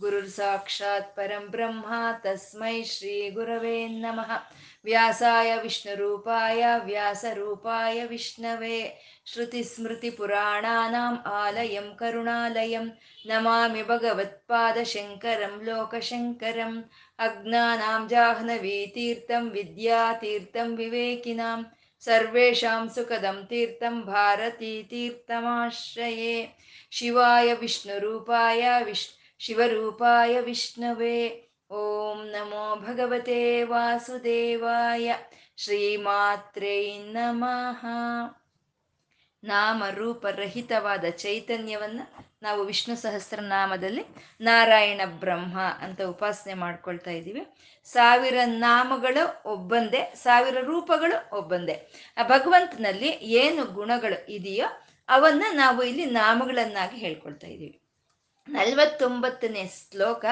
[0.00, 1.86] ಗುರುರ್ ಸಾಕ್ಷಾತ್ ಪರಂ ಬ್ರಹ್ಮ
[2.24, 4.30] ತಸ್ಮೈ ಶ್ರೀ ಗುರವೇ ನಮಃ
[4.84, 8.78] ವ್ಯಾಸಾಯ ವಿಷ್ಣುರೂಪಾಯ ವ್ಯಾಸರೂಪಾಯ ವಿಷ್ಣವೇ
[9.26, 12.86] श्रुतिस्मृतिपुराणानाम् आलयं करुणालयं
[13.24, 16.76] नमामि भगवत्पादशङ्करं लोकशङ्करम्
[17.18, 21.60] अज्ञानां जाह्नवीतीर्थं विद्यातीर्थं विवेकिनां
[22.02, 25.16] सर्वेषां सुखदं तीर्थं भारतीतीर्थमाश्रये
[26.92, 28.62] शिवाय विष्णुरूपाय
[29.39, 31.49] ಶಿವರೂಪಾಯ ವಿಷ್ಣುವೇ.
[31.69, 35.15] ಓಂ ನಮೋ ಭಗವತೆ ವಾಸುದೇವಾಯ.
[35.57, 37.85] ಶ್ರೀಮಾತ್ರೇ ನಮಃ.
[39.43, 44.05] ನಾಮ ರೂಪರಹಿತವಾದ ಚೈತನ್ಯವನ್ನು ನಾವು ವಿಷ್ಣು ಸಹಸ್ರನಾಮದಲ್ಲಿ
[44.41, 47.47] ನಾರಾಯಣ ಬ್ರಹ್ಮ ಅಂತ ಉಪಾಸನೆ ಮಾಡ್ಕೊಳ್ತಾ ಇದ್ದೀವಿ.
[47.83, 51.93] ಸಾವಿರ ನಾಮಗಳು ಒಬ್ಬಂದೇ, ಸಾವಿರ ರೂಪಗಳು ಒಬ್ಬಂದೇ.
[52.17, 54.65] ಆ ಭಗವಂತನಲ್ಲಿ ಏನು ಗುಣಗಳು ಇದೆಯೋ
[55.09, 57.78] ಅವನ್ನ ನಾವು ಇಲ್ಲಿ ನಾಮಗಳನ್ನಾಗಿ ಹೇಳ್ಕೊಳ್ತಾ ಇದ್ದೀವಿ.
[58.49, 60.25] ನಲ್ವತ್ತೊಂಬತ್ತನೇ ಶ್ಲೋಕ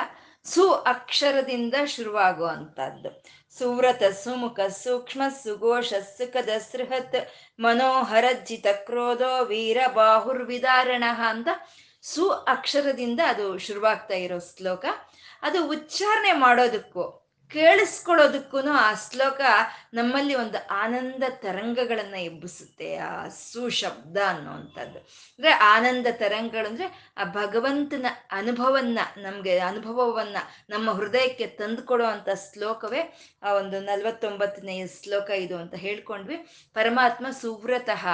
[0.46, 3.24] ಸು ಅಕ್ಷರದಿಂದ ಶುರುವಾಗುವಂತಹದ್ದು
[3.58, 7.16] ಸುವ್ರತ, ಸುಮುಖ, ಸೂಕ್ಷ್ಮ, ಸುಘೋಷ, ಸುಖದ ಸೃಹತ್,
[7.60, 11.48] ಮನೋಹರಜ್ಜಿತ, ಕ್ರೋಧೋ, ವೀರ, ಬಾಹುರ್ವಿದಾರಣ ಅಂತ
[12.02, 14.86] ಸು ಅಕ್ಷರದಿಂದ ಅದು ಶುರುವಾಗ್ತಾ ಇರೋ ಶ್ಲೋಕ.
[15.42, 19.42] ಅದು ಉಚ್ಚಾರಣೆ ಮಾಡೋದಕ್ಕೂ ಕೇಳಿಸ್ಕೊಳ್ಳೋದಕ್ಕೂ ಆ ಶ್ಲೋಕ
[19.94, 25.00] ನಮ್ಮಲ್ಲಿ ಒಂದು ಆನಂದ ತರಂಗಗಳನ್ನ ಎಬ್ಬಿಸುತ್ತೆ, ಆ ಸುಶಬ್ದ ಅನ್ನುವಂಥದ್ದು.
[25.00, 30.38] ಅಂದ್ರೆ ಆನಂದ ತರಂಗಗಳು ಅಂದ್ರೆ ಆ ಭಗವಂತನ ಅನುಭವನ್ನ, ನಮ್ಗೆ ಅನುಭವವನ್ನ
[30.70, 36.38] ನಮ್ಮ ಹೃದಯಕ್ಕೆ ತಂದುಕೊಡುವಂತ ಶ್ಲೋಕವೇ ಆ ಒಂದು ನಲ್ವತ್ತೊಂಬತ್ತನೆಯ ಶ್ಲೋಕ ಇದು ಅಂತ ಹೇಳ್ಕೊಂಡ್ವಿ.
[36.74, 38.08] ಪರಮಾತ್ಮ ಸುವ್ರತಃ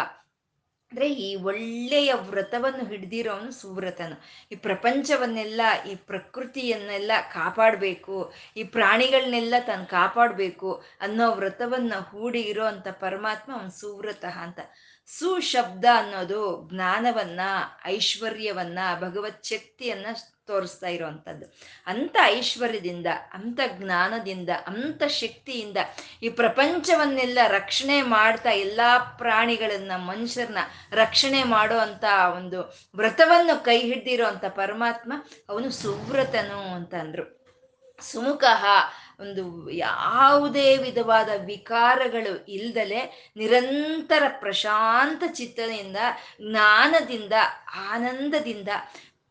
[0.93, 4.21] ಅಂದ್ರೆ ಈ ಒಳ್ಳೆಯ ವ್ರತವನ್ನು ಹಿಡ್ದಿರೋನು ಸುವ್ರತನು.
[4.51, 5.61] ಈ ಪ್ರಪಂಚವನ್ನೆಲ್ಲ,
[5.91, 14.37] ಈ ಪ್ರಕೃತಿಯನ್ನೆಲ್ಲ ಕಾಪಾಡಬೇಕು, ಈ ಪ್ರಾಣಿಗಳನ್ನೆಲ್ಲ ತಾನು ಕಾಪಾಡಬೇಕು ಅನ್ನೋ ವ್ರತವನ್ನ ಹೂಡಿ ಇರೋ ಅಂತ ಪರಮಾತ್ಮ ಅವನು ಸುವ್ರತಃ
[14.37, 14.59] ಅಂತ.
[15.07, 17.41] ಸುಶಬ್ದ ಅನ್ನೋದು ಜ್ಞಾನವನ್ನ,
[17.85, 20.07] ಐಶ್ವರ್ಯವನ್ನ, ಭಗವತ್ ಶಕ್ತಿಯನ್ನ
[20.47, 21.45] ತೋರಿಸ್ತಾ ಇರುವಂಥದ್ದು.
[21.87, 25.77] ಅಂಥ ಐಶ್ವರ್ಯದಿಂದ, ಅಂಥ ಜ್ಞಾನದಿಂದ, ಅಂಥ ಶಕ್ತಿಯಿಂದ
[26.23, 28.81] ಈ ಪ್ರಪಂಚವನ್ನೆಲ್ಲ ರಕ್ಷಣೆ ಮಾಡ್ತಾ ಎಲ್ಲ
[29.17, 30.57] ಪ್ರಾಣಿಗಳನ್ನ, ಮನುಷ್ಯರನ್ನ
[30.91, 32.03] ರಕ್ಷಣೆ ಮಾಡೋ ಅಂತ
[32.35, 35.13] ಒಂದು ವ್ರತವನ್ನು ಕೈ ಹಿಡ್ದಿರೋ ಪರಮಾತ್ಮ
[35.49, 37.43] ಅವನು ಸುವ್ರತನು ಅಂತ ಅಂದ್ರು.
[38.01, 38.65] ಸುಮುಖಃ
[39.19, 45.97] ಒಂದು ಯಾವುದೇ ವಿಧವಾದ ವಿಕಾರಗಳು ಇಲ್ದಲೆ ನಿರಂತರ ಪ್ರಶಾಂತ ಚಿತ್ತದಿಂದ,
[46.41, 47.33] ಜ್ಞಾನದಿಂದ,
[47.89, 48.69] ಆನಂದದಿಂದ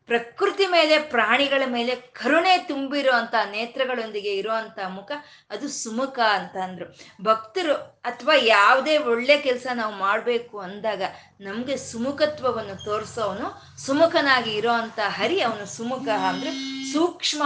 [0.07, 5.11] ಪ್ರಕೃತಿ ಮೇಲೆ, ಪ್ರಾಣಿಗಳ ಮೇಲೆ ಕರುಣೆ ತುಂಬಿರೋ ಅಂತ ನೇತ್ರಗಳೊಂದಿಗೆ ಇರುವಂತ ಮುಖ,
[5.49, 6.95] ಅದು ಸುಮುಖ ಅಂತ ಅಂದ್ರು.
[7.23, 7.73] ಭಕ್ತರು
[8.05, 11.01] ಅಥವಾ ಯಾವುದೇ ಒಳ್ಳೆ ಕೆಲಸ ನಾವು ಮಾಡಬೇಕು ಅಂದಾಗ
[11.41, 13.47] ನಮಗೆ ಸುಮುಖತ್ವವನ್ನು ತೋರಿಸೋವನು
[13.85, 14.71] ಸುಮುಖನಾಗಿ ಇರೋ
[15.09, 16.51] ಹರಿ ಅವನು ಸುಮುಖ ಅಂದ್ರೆ
[16.93, 17.43] ಸೂಕ್ಷ್ಮ.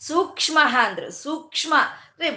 [0.00, 1.74] ಸೂಕ್ಷ್ಮ ಅಂದ್ರೆ ಸೂಕ್ಷ್ಮ.
[1.74, 2.30] ಅಂದ್ರೆ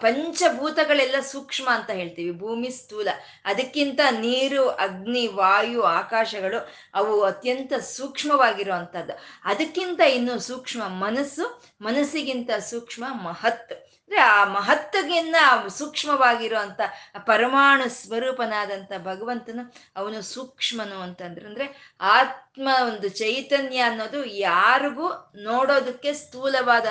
[0.00, 2.38] ಪಂಚಭೂತಗಳೆಲ್ಲ ಸೂಕ್ಷ್ಮ ಅಂತ ಹೇಳ್ತೀವಿ.
[2.38, 3.08] ಭೂಮಿ, ಸ್ಥೂಲ.
[3.44, 9.18] ಅದಕ್ಕಿಂತ ನೀರು, ಅಗ್ನಿ, ವಾಯು, ಆಕಾಶಗಳು ಅವು ಅತ್ಯಂತ ಸೂಕ್ಷ್ಮವಾಗಿರುವಂಥದ್ದು.
[9.44, 13.89] ಅದಕ್ಕಿಂತ ಇನ್ನು ಸೂಕ್ಷ್ಮ ಮನಸ್ಸು, ಮನಸ್ಸಿಗಿಂತ ಸೂಕ್ಷ್ಮ ಮಹತ್.
[14.10, 15.36] ಅಂದ್ರೆ ಆ ಮಹತ್ವಗಿನ್ನ
[15.68, 16.80] ಸೂಕ್ಷ್ಮವಾಗಿರುವಂತ
[17.18, 26.86] ಪರಮಾಣು ಸ್ವರೂಪನಾದಂತ ಭಗವಂತನು ಅವನು ಸೂಕ್ಷ್ಮನು ಅಂತಂದ್ರೆ ಅಂದ್ರೆ ಆತ್ಮ ಒಂದು ಚೈತನ್ಯ ಅನ್ನೋದು ಯಾರಿಗೂ ನೋಡೋದಕ್ಕೆ ಸ್ಥೂಲವಾದ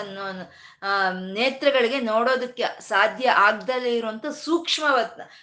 [1.33, 4.25] ನೇತ್ರಗಳಿಗೆ ನೋಡೋದಕ್ಕೆ ಸಾಧ್ಯ ಆಗ್ದಲೇ ಇರುವಂತ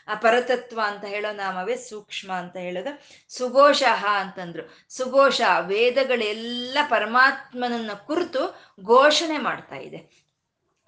[0.08, 3.02] ಆ ಪರತತ್ವ ಅಂತ ಹೇಳೋ ನಾಮವೇ ಸೂಕ್ಷ್ಮ ಅಂತ ಹೇಳೋದು.
[3.36, 4.86] ಸುಘೋಷಃ ಅಂತಂದ್ರು.
[4.88, 10.25] ಸುಘೋಷ ವೇದಗಳೆಲ್ಲ ಪರಮಾತ್ಮನನ್ನ ಕುರಿತು ಘೋಷಣೆ ಮಾಡ್ತಾ ಇದೆ.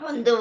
[0.07, 0.33] ಒಂದು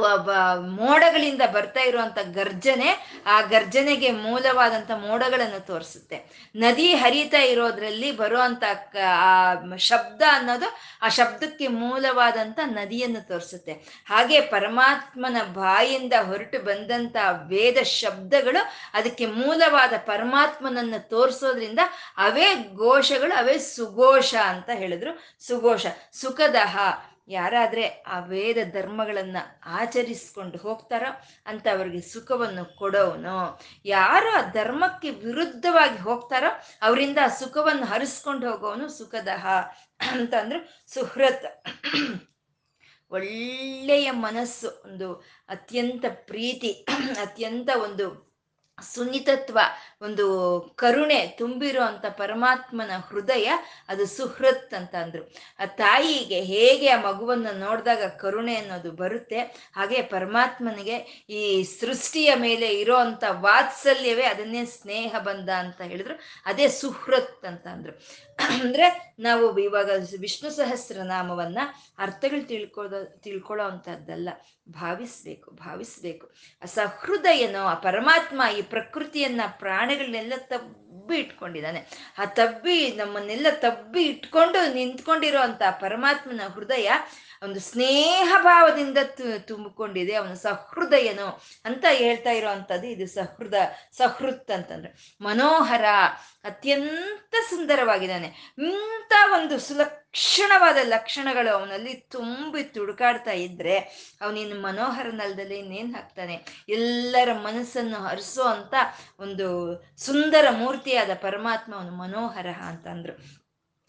[0.72, 2.90] ಮೋಡಗಳಿಂದ ಬರ್ತಾ ಇರುವಂತ ಗರ್ಜನೆ,
[3.26, 6.18] ಆ ಗರ್ಜನೆಗೆ ಮೂಲವಾದಂತ ಮೋಡಗಳನ್ನು ತೋರಿಸುತ್ತೆ.
[6.56, 8.64] ನದಿ ಹರಿತಾ ಇರೋದ್ರಲ್ಲಿ ಬರುವಂತ
[9.06, 9.32] ಆ
[9.78, 10.68] ಶಬ್ದ ಅನ್ನೋದು
[11.02, 13.74] ಆ ಶಬ್ದಕ್ಕೆ ಮೂಲವಾದಂತ ನದಿಯನ್ನು ತೋರಿಸುತ್ತೆ.
[14.10, 17.18] ಹಾಗೆ ಪರಮಾತ್ಮನ ಬಾಯಿಂದ ಹೊರಟು ಬಂದಂತ
[17.48, 18.62] ವೇದ ಶಬ್ದಗಳು
[18.94, 21.80] ಅದಕ್ಕೆ ಮೂಲವಾದ ಪರಮಾತ್ಮನನ್ನು ತೋರಿಸೋದ್ರಿಂದ
[22.18, 22.48] ಅವೇ
[22.78, 25.14] ಘೋಷಗಳು, ಅವೇ ಸುಘೋಷ ಅಂತ ಹೇಳಿದ್ರು.
[25.48, 26.78] ಸುಘೋಷ, ಸುಖದಹ
[27.28, 33.60] ಯಾರಾದ್ರೆ ಆ ವೇದ ಧರ್ಮಗಳನ್ನ ಆಚರಿಸ್ಕೊಂಡು ಹೋಗ್ತಾರೋ ಅಂತ ಅವ್ರಿಗೆ ಸುಖವನ್ನು ಕೊಡೋನು.
[33.86, 39.48] ಯಾರು ಆ ಧರ್ಮಕ್ಕೆ ವಿರುದ್ಧವಾಗಿ ಹೋಗ್ತಾರೋ ಅವರಿಂದ ಆ ಸುಖವನ್ನು ಹರಿಸ್ಕೊಂಡು ಹೋಗೋನು ಸುಖದಹ.
[40.12, 41.68] ಅಂತಂದ್ರು ಸುಹೃತ್.
[43.12, 45.14] ಒಳ್ಳೆಯ ಮನಸ್ಸು, ಒಂದು
[45.50, 46.86] ಅತ್ಯಂತ ಪ್ರೀತಿ,
[47.22, 48.27] ಅತ್ಯಂತ ಒಂದು
[48.82, 49.60] ಸುನ್ನಿತತ್ವ,
[50.02, 50.26] ಒಂದು
[50.76, 53.52] ಕರುಣೆ ತುಂಬಿರೋ ಅಂತ ಪರಮಾತ್ಮನ ಹೃದಯ
[53.90, 55.24] ಅದು ಸುಹೃತ್ ಅಂತ ಅಂದ್ರು.
[55.60, 59.40] ಆ ತಾಯಿಗೆ ಹೇಗೆ ಆ ಮಗುವನ್ನು ನೋಡಿದಾಗ ಕರುಣೆ ಅನ್ನೋದು ಬರುತ್ತೆ,
[59.74, 66.14] ಹಾಗೆ ಪರಮಾತ್ಮನಿಗೆ ಈ ಸೃಷ್ಟಿಯ ಮೇಲೆ ಇರೋ ಅಂತ ವಾತ್ಸಲ್ಯವೇ ಅದನ್ನೇ ಸ್ನೇಹ ಬಂಧ ಅಂತ ಹೇಳಿದ್ರು,
[66.46, 68.27] ಅದೇ ಸುಹೃತ್ ಅಂತ ಅಂದ್ರು.
[68.62, 69.90] ಅಂದ್ರೆ ನಾವು ಇವಾಗ
[70.20, 71.60] ವಿಷ್ಣು ಸಹಸ್ರನಾಮವನ್ನ
[71.98, 74.30] ಅರ್ಥಗಳು ತಿಳ್ಕೊಳ್ಳೋ ತಿಳ್ಕೊಳ್ಳೋ ಅಂಥದ್ದಲ್ಲ
[74.70, 76.28] ಭಾವಿಸ್ಬೇಕು ಭಾವಿಸ್ಬೇಕು.
[76.64, 80.34] ಆ ಸಹೃದಯನೋ ಆ ಪರಮಾತ್ಮ ಈ ಪ್ರಕೃತಿಯನ್ನ ಪ್ರಾಣಿಗಳನ್ನೆಲ್ಲ
[81.08, 81.82] ತಬ್ಬಿ ಇಟ್ಕೊಂಡಿದ್ದಾನೆ.
[82.18, 86.92] ಆ ತಬ್ಬಿ, ನಮ್ಮನ್ನೆಲ್ಲ ತಬ್ಬಿ ಇಟ್ಕೊಂಡು ನಿಂತ್ಕೊಂಡಿರೋ ಅಂತ ಪರಮಾತ್ಮನ ಹೃದಯ
[87.44, 88.98] ಒಂದು ಸ್ನೇಹ ಭಾವದಿಂದ
[89.40, 90.14] ತುಂಬಿಕೊಂಡಿದೆ.
[90.14, 93.54] ಅವನು ಸಹೃದಯನು ಅಂತ ಹೇಳ್ತಾ ಇರೋವಂಥದ್ದು ಇದು ಸಹೃದ,
[93.98, 95.18] ಸಹೃತ್ ಅಂತಂದ್ರೆ.
[95.22, 95.86] ಮನೋಹರ,
[96.44, 98.54] ಅತ್ಯಂತ ಸುಂದರವಾಗಿದ್ದಾನೆ.
[98.58, 99.60] ಇಂಥ ಒಂದು
[100.14, 103.76] ಸುಲಕ್ಷಣವಾದ ಲಕ್ಷಣಗಳು ಅವನಲ್ಲಿ ತುಂಬಿ ತುಡುಕಾಡ್ತಾ ಇದ್ರೆ
[104.22, 106.36] ಅವನಿನ್ ಮನೋಹರ ನೆಲದಲ್ಲಿ ಇನ್ನೇನ್ ಹಾಕ್ತಾನೆ?
[106.70, 108.74] ಎಲ್ಲರ ಮನಸ್ಸನ್ನು ಹರಿಸೋ ಅಂತ
[109.20, 109.48] ಒಂದು
[109.98, 113.16] ಸುಂದರ ಮೂರ್ತಿಯಾದ ಪರಮಾತ್ಮ ಅವನು ಮನೋಹರ ಅಂತಂದ್ರು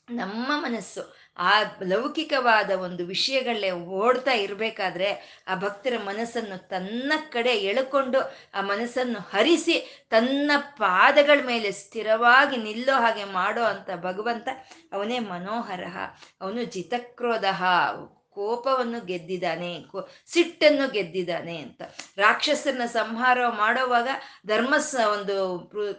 [0.09, 1.03] ನಮ್ಮ ಮನಸ್ಸು
[1.39, 8.21] ಆ ಲೌಕಿಕವಾದ ಒಂದು ವಿಷಯಗಳೇ ಓಡ್ತಾ ಇರಬೇಕಾದ್ರೆ ಆ ಭಕ್ತರ ಮನಸ್ಸನ್ನು ತನ್ನ ಕಡೆ ಎಳ್ಕೊಂಡು
[8.55, 14.49] ಆ ಮನಸ್ಸನ್ನು ಹರಿಸಿ ತನ್ನ ಪಾದಗಳ ಮೇಲೆ ಸ್ಥಿರವಾಗಿ ನಿಲ್ಲೋ ಹಾಗೆ ಮಾಡೋ ಅಂತ ಭಗವಂತ
[14.93, 15.85] ಅವನೇ ಮನೋಹರ
[16.41, 17.45] ಅವನು ಜಿತಕ್ರೋಧ
[18.39, 19.71] ಕೋಪವನ್ನು ಗೆದ್ದಿದ್ದಾನೆ
[20.27, 21.83] ಸಿಟ್ಟನ್ನು ಗೆದ್ದಿದ್ದಾನೆ ಅಂತ.
[22.17, 24.09] ರಾಕ್ಷಸರನ್ನ ಸಂಹಾರ ಮಾಡೋವಾಗ
[24.47, 24.75] ಧರ್ಮ
[25.13, 25.37] ಒಂದು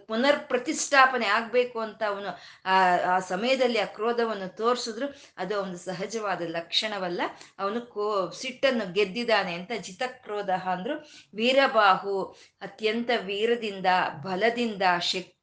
[0.07, 2.30] ಪುನರ್ ಪ್ರತಿಷ್ಠಾಪನೆ ಆಗಬೇಕು ಅಂತ ಅವನು
[2.65, 5.07] ಆ ಸಮಯದಲ್ಲಿ ಆ ಕ್ರೋಧವನ್ನು ತೋರಿಸಿದ್ರು.
[5.38, 7.21] ಅದು ಒಂದು ಸಹಜವಾದ ಲಕ್ಷಣವಲ್ಲ.
[7.59, 8.06] ಅವನು ಕೋ,
[8.42, 10.95] ಸಿಟ್ಟನ್ನು ಗೆದ್ದಿದ್ದಾನೆ ಅಂತ ಜಿತಕ್ರೋಧ ಅಂದ್ರು.
[11.35, 12.15] ವೀರಬಾಹು
[12.62, 13.89] ಅತ್ಯಂತ ವೀರದಿಂದ,
[14.24, 14.81] ಬಲದಿಂದ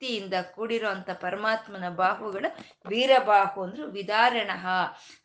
[0.06, 2.48] ಶಕ್ತಿಯಿಂದ ಕೂಡಿರೋ ಪರಮಾತ್ಮನ ಬಾಹುಗಳು
[2.86, 4.50] ವೀರಬಾಹು ಅಂದ್ರು ವಿದಾರಣ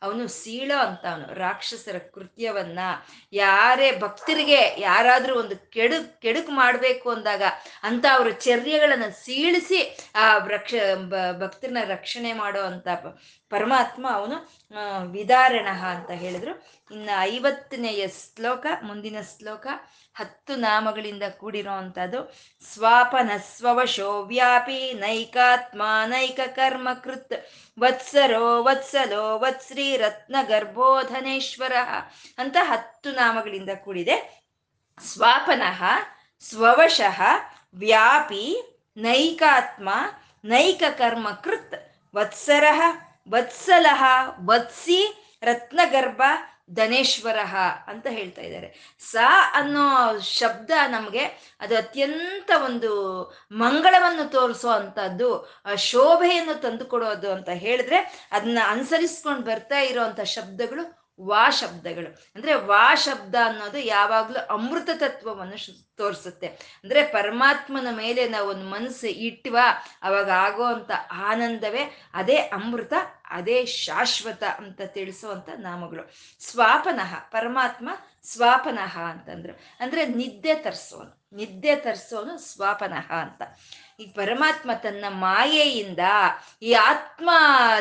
[0.02, 2.80] ಅವನು ಸೀಳೋ ಅಂತ ಅವನು, ರಾಕ್ಷಸರ ಕೃತ್ಯವನ್ನ.
[3.34, 7.44] ಯಾರೇ ಭಕ್ತರಿಗೆ ಯಾರಾದ್ರೂ ಒಂದು ಕೆಡು, ಕೆಡುಕು ಮಾಡಬೇಕು ಅಂದಾಗ
[7.84, 9.82] ಅಂತ ಅವ್ರ ಚರ್ಯಗಳನ್ನ ಸೀಳಿಸಿ
[10.16, 10.74] ಆ ರಕ್ಷ
[11.40, 12.88] ಭಕ್ತರನ್ನ ರಕ್ಷಣೆ ಮಾಡೋ ಅಂತ
[13.52, 14.38] ಪರಮಾತ್ಮ ಅವನು
[15.12, 16.54] ವಿದಾರಣ ಅಂತ ಹೇಳಿದ್ರು.
[16.92, 19.68] ಇನ್ನು ಐವತ್ತನೆಯ ಶ್ಲೋಕ, ಮುಂದಿನ ಶ್ಲೋಕ,
[20.16, 22.20] ಹತ್ತು ನಾಮಗಳಿಂದ ಕೂಡಿರೋ ಅಂಥದ್ದು
[22.74, 27.36] ಸ್ವಾಪನ ಸ್ವವಶೋ ವ್ಯಾಪಿ ನೈಕಾತ್ಮ ನೈಕ ಕರ್ಮ ಕೃತ್
[27.80, 31.76] ವತ್ಸರೋ ವತ್ಸಲೋ ವತ್ಸ್ರೀ ರತ್ನ ಗರ್ಭೋಧನೇಶ್ವರ
[32.38, 34.18] ಅಂತ ಹತ್ತು ನಾಮಗಳಿಂದ ಕೂಡಿದೆ.
[35.04, 35.84] ಸ್ವಾಪನಃ
[36.50, 37.22] ಸ್ವವಶಃ
[37.74, 38.46] ವ್ಯಾಪಿ
[38.98, 39.90] ನೈಕಾತ್ಮ
[40.46, 41.76] ನೈಕ ಕರ್ಮ ಕೃತ್
[42.16, 42.66] ವತ್ಸರ
[43.30, 44.04] ವತ್ಸಲಹ,
[44.46, 46.22] ವತ್ಸಿ, ರತ್ನಗರ್ಭ
[46.72, 47.40] ಧನೇಶ್ವರ
[47.88, 48.98] ಅಂತ ಹೇಳ್ತಾ ಇದ್ದಾರೆ.
[49.00, 49.16] ಸ
[49.54, 51.20] ಅನ್ನೋ ಶಬ್ದ ನಮಗೆ
[51.60, 61.01] ಅದು ಅತ್ಯಂತ ಒಂದು ಮಂಗಳವನ್ನು ತೋರಿಸೋ ಅಂಥದ್ದು ಶೋಭೆಯನ್ನು ತಂದುಕೊಡೋದು ಅಂತ ಹೇಳಿದ್ರೆ, ಅದನ್ನ ಅನುಸರಿಸ್ಕೊಂಡು ಬರ್ತಾ ಇರೋವಂಥ ಶಬ್ದಗಳು
[61.20, 62.32] ವಾ ಶಬ್ದಗಳು.
[62.36, 66.48] ಅಂದ್ರೆ ವಾ ಶಬ್ದ ಅನ್ನೋದು ಯಾವಾಗ್ಲೂ ಅಮೃತ ತತ್ವವನ್ನು ತೋರಿಸುತ್ತೆ.
[66.84, 69.58] ಅಂದ್ರೆ ಪರಮಾತ್ಮನ ಮೇಲೆ ನಾವು ಒಂದು ಮನಸ್ಸು ಇಟ್ಟುವ
[70.02, 70.64] ಅವಾಗ ಆಗೋ
[71.12, 72.94] ಆನಂದವೇ ಅದೇ ಅಮೃತ,
[73.30, 76.12] ಅದೇ ಶಾಶ್ವತ ಅಂತ ತಿಳಿಸುವಂತ ನಾಮಗಳು.
[76.40, 77.90] ಸ್ವಾಪನಃ, ಪರಮಾತ್ಮ
[78.24, 79.60] ಸ್ವಾಪನಃ ಅಂತಂದ್ರು.
[79.80, 83.42] ಅಂದ್ರೆ ನಿದ್ದೆ ತರಿಸೋನು ನಿದ್ದೆ ತರಿಸೋನು ಸ್ವಾಪನಃ ಅಂತ.
[84.02, 86.00] ಈ ಪರಮಾತ್ಮ ತನ್ನ ಮಾಯೆಯಿಂದ
[86.62, 87.30] ಈ ಆತ್ಮ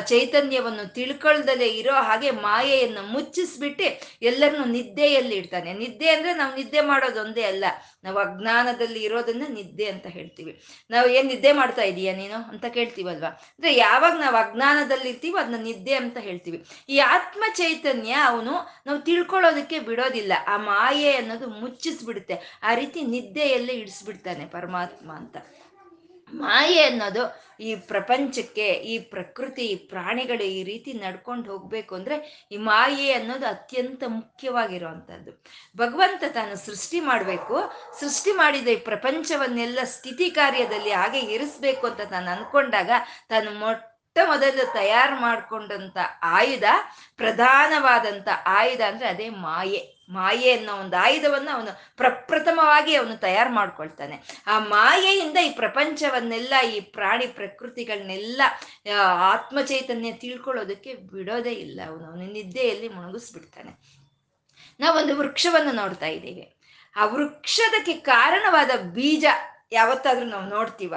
[0.05, 5.73] ಚೈತನ್ಯವನ್ನು ತಿಳ್ಕೊಳ್ದಲೇ ಇರೋ ಹಾಗೆ ಮಾಯೆಯನ್ನು ಮುಚ್ಚಿಸ್ಬಿಟ್ಟು ಎಲ್ಲರನ್ನು ನಿದ್ದೆಯಲ್ಲಿ ಇಡ್ತಾನೆ.
[5.73, 7.65] ನಿದ್ದೆ ಅಂದ್ರೆ ನಾವು ನಿದ್ದೆ ಮಾಡೋದೊಂದೇ ಅಲ್ಲ.
[8.05, 10.63] ನಾವು ಅಜ್ಞಾನದಲ್ಲಿ ಇರೋದನ್ನ ನಿದ್ದೆ ಅಂತ ಹೇಳ್ತೀವಿ.
[10.91, 13.29] ನಾವು ಏನ್ ನಿದ್ದೆ ಮಾಡ್ತಾ ಇದೀಯ ನೀನು ಅಂತ ಕೇಳ್ತೀವಲ್ವಾ?
[13.29, 16.65] ಅಂದ್ರೆ ಯಾವಾಗ ನಾವು ಅಜ್ಞಾನದಲ್ಲಿ ಇರ್ತೀವೋ ಅದನ್ನ ನಿದ್ದೆ ಅಂತ ಹೇಳ್ತೀವಿ.
[16.89, 18.53] ಈ ಆತ್ಮ ಚೈತನ್ಯ ಅವನು
[18.87, 20.33] ನಾವು ತಿಳ್ಕೊಳ್ಳೋದಕ್ಕೆ ಬಿಡೋದಿಲ್ಲ.
[20.47, 22.61] ಆ ಮಾಯೆ ಅನ್ನೋದು ಮುಚ್ಚಿಸ್ಬಿಡುತ್ತೆ.
[22.62, 25.37] ಆ ರೀತಿ ನಿದ್ದೆಯಲ್ಲೇ ಇಡಿಸ್ಬಿಡ್ತಾನೆ ಪರಮಾತ್ಮ ಅಂತ.
[26.33, 33.47] ಮಾಯೆ ಅನ್ನೋದು ಈ ಪ್ರಪಂಚಕ್ಕೆ, ಈ ಪ್ರಕೃತಿ ಪ್ರಾಣಿಗಳು ಈ ರೀತಿ ನಡ್ಕೊಂಡು ಹೋಗ್ಬೇಕು ಅಂದ್ರೆ ಈ ಮಾಯೆ ಅನ್ನೋದು
[33.47, 35.33] ಅತ್ಯಂತ ಮುಖ್ಯವಾಗಿರುವಂಥದ್ದು
[35.77, 37.57] ಭಗವಂತ ತಾನು ಸೃಷ್ಟಿ ಮಾಡಬೇಕು,
[38.01, 42.91] ಸೃಷ್ಟಿ ಮಾಡಿದ ಈ ಪ್ರಪಂಚವನ್ನೆಲ್ಲ ಸ್ಥಿತಿ ಕಾರ್ಯದಲ್ಲಿ ಹಾಗೆ ಇರಿಸ್ಬೇಕು ಅಂತ ತಾನು ಅನ್ಕೊಂಡಾಗ
[43.29, 46.65] ತಾನು ಮೊಟ್ಟ ಮೊದಲು ತಯಾರು ಮಾಡ್ಕೊಂಡಂತ ಆಯುಧ,
[47.17, 50.00] ಪ್ರಧಾನವಾದಂತ ಆಯುಧ ಅಂದ್ರೆ ಅದೇ ಮಾಯೆ.
[50.11, 54.17] ಮಾಯೆ ಅನ್ನೋ ಒಂದು ಆಯುಧವನ್ನು ಅವನು ಪ್ರಪ್ರಥಮವಾಗಿ ಅವನು ತಯಾರು ಮಾಡ್ಕೊಳ್ತಾನೆ.
[54.47, 58.43] ಆ ಮಾಯೆಯಿಂದ ಈ ಪ್ರಪಂಚವನ್ನೆಲ್ಲ, ಈ ಪ್ರಾಣಿ ಪ್ರಕೃತಿಗಳನ್ನೆಲ್ಲ
[59.33, 61.81] ಆತ್ಮ ಚೈತನ್ಯ ತಿಳ್ಕೊಳ್ಳೋದಕ್ಕೆ ಬಿಡೋದೇ ಇಲ್ಲ.
[61.87, 63.73] ಅವನು ಅವನ ನಿದ್ದೆಯಲ್ಲಿ ಮುಣಗಿಸ್ಬಿಡ್ತಾನೆ
[64.81, 66.45] ನಾವೊಂದು ವೃಕ್ಷವನ್ನು ನೋಡ್ತಾ ಇದ್ದೀವಿ.
[66.97, 69.25] ಆ ವೃಕ್ಷದಕ್ಕೆ ಕಾರಣವಾದ ಬೀಜ
[69.73, 70.95] ಯಾವತ್ತಾದ್ರೂ ನಾವು ನೋಡ್ತೀವ?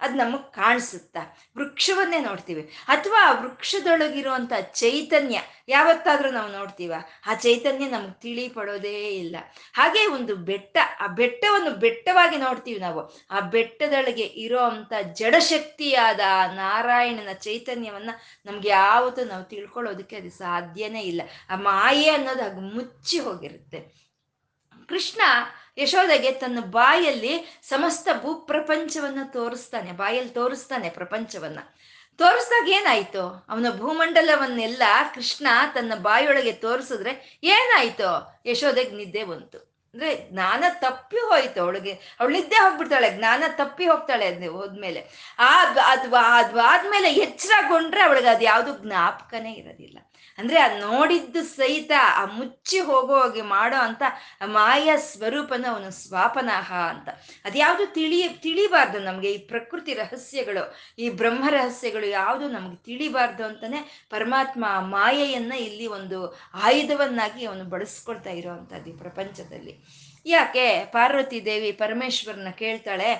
[0.00, 1.38] ಅದು ನಮಗೆ ಕಾಣಿಸುತ್ತಾ?
[1.58, 2.62] ವೃಕ್ಷವನ್ನೇ ನೋಡ್ತೀವಿ.
[2.88, 6.94] ಅಥವಾ ಆ ವೃಕ್ಷದೊಳಗಿರುವಂಥ ಚೈತನ್ಯ ಯಾವತ್ತಾದ್ರೂ ನಾವು ನೋಡ್ತೀವ?
[7.26, 9.36] ಆ ಚೈತನ್ಯ ನಮ್ಗೆ ತಿಳಿ ಪಡೋದೇ ಇಲ್ಲ.
[9.72, 13.26] ಹಾಗೆ ಒಂದು ಬೆಟ್ಟ, ಆ ಬೆಟ್ಟವನ್ನು ಬೆಟ್ಟವಾಗಿ ನೋಡ್ತೀವಿ ನಾವು.
[13.30, 16.20] ಆ ಬೆಟ್ಟದೊಳಗೆ ಇರೋ ಅಂಥ ಜಡಶಕ್ತಿಯಾದ
[16.54, 18.10] ನಾರಾಯಣನ ಚೈತನ್ಯವನ್ನ
[18.46, 21.22] ನಮ್ಗೆ ಯಾವತ್ತೂ ನಾವು ತಿಳ್ಕೊಳ್ಳೋದಕ್ಕೆ ಅದು ಸಾಧ್ಯನೇ ಇಲ್ಲ.
[21.50, 24.06] ಆ ಮಾಯೆ ಅನ್ನೋದು ಹಾಗೆ ಮುಚ್ಚಿ ಹೋಗಿರುತ್ತೆ.
[24.88, 25.20] ಕೃಷ್ಣ
[25.78, 31.58] ಯಶೋದೆಗೆ ತನ್ನ ಬಾಯಲ್ಲಿ ಸಮಸ್ತ ಭೂಪ್ರಪಂಚವನ್ನ ತೋರಿಸ್ತಾನೆ, ಬಾಯಲ್ಲಿ ತೋರಿಸ್ತಾನೆ ಪ್ರಪಂಚವನ್ನ.
[32.18, 33.46] ತೋರಿಸ್ದಾಗ ಏನಾಯ್ತು?
[33.48, 34.82] ಅವನ ಭೂಮಂಡಲವನ್ನೆಲ್ಲ
[35.14, 38.42] ಕೃಷ್ಣ ತನ್ನ ಬಾಯೊಳಗೆ ತೋರಿಸಿದ್ರೆ ಏನಾಯ್ತು?
[38.46, 39.75] ಯಶೋದೆಗೆ ನಿದ್ದೆ ಬಂತು.
[39.96, 41.92] ಅಂದ್ರೆ ಜ್ಞಾನ ತಪ್ಪಿ ಹೋಯ್ತು ಅವಳಿಗೆ.
[41.92, 45.34] ಅವಳು ನಿದ್ದೆ ಹೋಗ್ಬಿಡ್ತಾಳೆ, ಜ್ಞಾನ ತಪ್ಪಿ ಹೋಗ್ತಾಳೆ ಅದ್ ಹೋದ್ಮೇಲೆ.
[45.38, 49.98] ಆ ಅದು ಅದು ಆದ್ಮೇಲೆ ಎಚ್ಚರಗೊಂಡ್ರೆ ಅವಳಿಗೆ ಅದು ಯಾವುದು ಜ್ಞಾಪಕನೇ ಇರೋದಿಲ್ಲ.
[50.38, 54.02] ಅಂದ್ರೆ ಆ ನೋಡಿದ್ದು ಸಹಿತ ಆ ಮುಚ್ಚಿ ಹೋಗೋ ಹಾಗೆ ಮಾಡೋ ಅಂತ
[54.44, 57.08] ಮಾಯ ಸ್ವರೂಪನ ಅವನು ಸ್ವಾಪನಾಹ ಅಂತ.
[57.44, 64.64] ಅದ್ಯಾವುದು ತಿಳಿ, ತಿಳಿಬಾರ್ದು ನಮಗೆ ಈ ಪ್ರಕೃತಿ ರಹಸ್ಯಗಳು, ಈ ಬ್ರಹ್ಮ ರಹಸ್ಯಗಳು ಯಾವುದು ನಮ್ಗೆ ತಿಳಿಬಾರ್ದು ಅಂತಾನೆ ಪರಮಾತ್ಮ
[64.78, 69.85] ಮಾಯೆಯನ್ನ ಇಲ್ಲಿ ಒಂದು ಆಯುಧವನ್ನಾಗಿ ಅವನು ಬಳಸ್ಕೊಳ್ತಾ ಇರೋವಂಥದ್ದು ಈ ಪ್ರಪಂಚದಲ್ಲಿ.
[70.28, 73.10] ಯಾಕೆ ಪಾರ್ವತಿ ದೇವಿ ಪರಮೇಶ್ವರನ ಕೇಳ್ತಾಳೆ?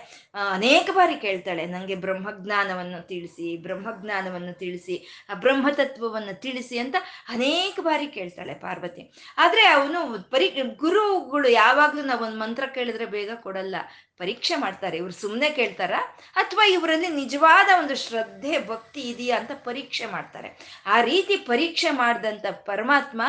[0.52, 1.66] ಅನೇಕ ಬಾರಿ ಕೇಳ್ತಾಳೆ.
[1.66, 6.96] ನನಗೆ ಬ್ರಹ್ಮಜ್ಞಾನವನ್ನು ತಿಳಿಸಿ ಬ್ರಹ್ಮಜ್ಞಾನವನ್ನು ತಿಳಿಸಿ, ಆ ಬ್ರಹ್ಮತತ್ವವನ್ನು ತಿಳಿಸಿ ಅಂತ
[7.28, 9.04] ಅನೇಕ ಬಾರಿ ಕೇಳ್ತಾಳೆ ಪಾರ್ವತಿ.
[9.38, 13.76] ಆದರೆ ಅವನು ಪರಿ, ಗುರುಗಳು ಯಾವಾಗಲೂ ನಾವೊಂದು ಮಂತ್ರ ಕೇಳಿದ್ರೆ ಬೇಗ ಕೊಡಲ್ಲ.
[14.18, 15.94] ಪರೀಕ್ಷೆ ಮಾಡ್ತಾರೆ, ಇವ್ರು ಸುಮ್ಮನೆ ಕೇಳ್ತಾರ?
[16.34, 20.48] ಅಥವಾ ಇವರಲ್ಲಿ ನಿಜವಾದ ಒಂದು ಶ್ರದ್ಧೆ, ಭಕ್ತಿ ಇದೆಯಾ ಅಂತ ಪರೀಕ್ಷೆ ಮಾಡ್ತಾರೆ.
[20.86, 23.22] ಆ ರೀತಿ ಪರೀಕ್ಷೆ ಮಾಡಿದಂಥ ಪರಮಾತ್ಮ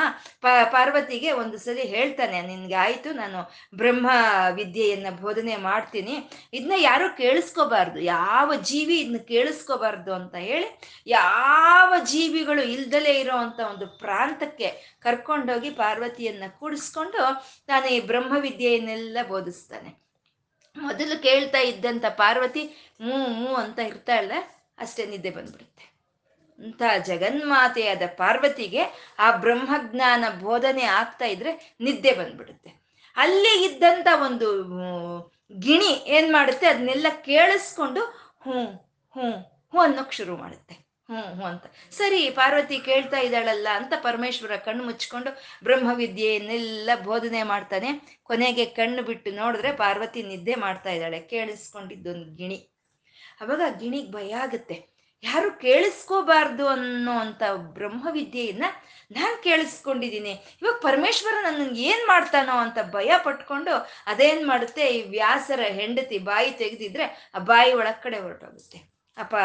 [0.43, 3.41] ಪಾರ್ವತಿಗೆ ಒಂದು ಸಲ ಹೇಳ್ತಾನೆ, ನಿನ್ಗೆ ಆಯಿತು, ನಾನು
[3.77, 4.09] ಬ್ರಹ್ಮ
[4.53, 6.15] ವಿದ್ಯೆಯನ್ನ ಬೋಧನೆ ಮಾಡ್ತೀನಿ.
[6.53, 7.99] ಇದನ್ನ ಯಾರು ಕೇಳಿಸ್ಕೋಬಾರ್ದು.
[7.99, 10.69] ಯಾವ ಜೀವಿ ಇದನ್ನ ಕೇಳಿಸ್ಕೋಬಾರ್ದು ಅಂತ ಹೇಳಿ,
[11.07, 17.23] ಯಾವ ಜೀವಿಗಳು ಇಲ್ದಲೇ ಇರೋ ಅಂತ ಒಂದು ಪ್ರಾಂತಕ್ಕೆ ಕರ್ಕೊಂಡೋಗಿ ಪಾರ್ವತಿಯನ್ನ ಕೂಡಿಸ್ಕೊಂಡು,
[17.67, 20.06] ನಾನು ಈ ಬ್ರಹ್ಮ ವಿದ್ಯೆಯನ್ನೆಲ್ಲ ಬೋಧಿಸ್ತಾನೆ.
[20.77, 24.31] ಮೊದಲು ಕೇಳ್ತಾ ಇದ್ದಂಥ ಪಾರ್ವತಿ ಮೂ ಮೂ ಅಂತ ಇರ್ತಾಳ
[24.77, 25.97] ಅಷ್ಟೇ ನಿದ್ದೆ ಬಂದ್ಬಿಡುತ್ತೆ.
[26.59, 32.73] ಅಂತ ಜಗನ್ಮಾತೆಯಾದ ಪಾರ್ವತಿಗೆ ಆ ಬ್ರಹ್ಮಜ್ಞಾನ ಬೋಧನೆ ಆಗ್ತಾ ಇದ್ರೆ ನಿದ್ದೆ ಬಂದ್ಬಿಡುತ್ತೆ.
[33.17, 34.49] ಅಲ್ಲಿ ಇದ್ದಂಥ ಒಂದು
[35.59, 38.05] ಗಿಣಿ ಏನ್ ಮಾಡುತ್ತೆ, ಅದನ್ನೆಲ್ಲ ಕೇಳಿಸ್ಕೊಂಡು,
[38.41, 38.63] ಹ್ಞೂ
[39.11, 40.86] ಹ್ಞೂ ಹ್ಞೂ ಅನ್ನೋಕ್ ಶುರು ಮಾಡುತ್ತೆ.
[41.09, 41.65] ಹ್ಞೂ ಹ್ಞೂ ಅಂತ.
[41.91, 45.31] ಸರಿ, ಪಾರ್ವತಿ ಕೇಳ್ತಾ ಇದ್ದಾಳಲ್ಲ ಅಂತ ಪರಮೇಶ್ವರ ಕಣ್ಣು ಮುಚ್ಕೊಂಡು
[45.63, 47.89] ಬ್ರಹ್ಮವಿದ್ಯೆಯನ್ನೆಲ್ಲ ಬೋಧನೆ ಮಾಡ್ತಾನೆ.
[48.23, 52.59] ಕೊನೆಗೆ ಕಣ್ಣು ಬಿಟ್ಟು ನೋಡಿದ್ರೆ ಪಾರ್ವತಿ ನಿದ್ದೆ ಮಾಡ್ತಾ ಇದ್ದಾಳೆ, ಕೇಳಿಸ್ಕೊಂಡಿದ್ದೊಂದು ಗಿಣಿ.
[53.41, 54.77] ಅವಾಗ ಗಿಣಿಗೆ ಭಯ ಆಗುತ್ತೆ.
[55.23, 58.65] ಯಾರು ಕೇಳಿಸ್ಕೋಬಾರ್ದು ಅನ್ನೋ ಅಂತ ಬ್ರಹ್ಮವಿದ್ಯೆಯನ್ನ
[59.11, 60.33] ನಾನು ಕೇಳಿಸ್ಕೊಂಡಿದ್ದೀನಿ.
[60.61, 63.73] ಇವಾಗ ಪರಮೇಶ್ವರ ನನಗೆ ಏನ್ ಮಾಡ್ತಾನೋ ಅಂತ ಭಯ ಪಟ್ಕೊಂಡು
[64.05, 64.87] ಅದೇನ್ ಮಾಡುತ್ತೆ?
[64.87, 68.96] ಈ ವ್ಯಾಸರ ಹೆಂಡತಿ ಬಾಯಿ ತೆಗೆದಿದ್ರೆ ಆ ಬಾಯಿ ಒಳಗಡೆ ಹೊರಟೋಗುತ್ತೆ.
[69.17, 69.35] ಅಪ್ಪ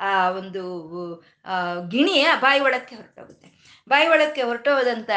[0.00, 0.62] ಆ ಒಂದು
[1.88, 3.48] ಗಿಣಿ ಆ ಬಾಯಿ ಒಳಕ್ಕೆ ಹೊರಟೋಗುತ್ತೆ.
[3.88, 5.10] ಬಾಯಿ ಒಳಕ್ಕೆ ಹೊರಟೋದಂಥ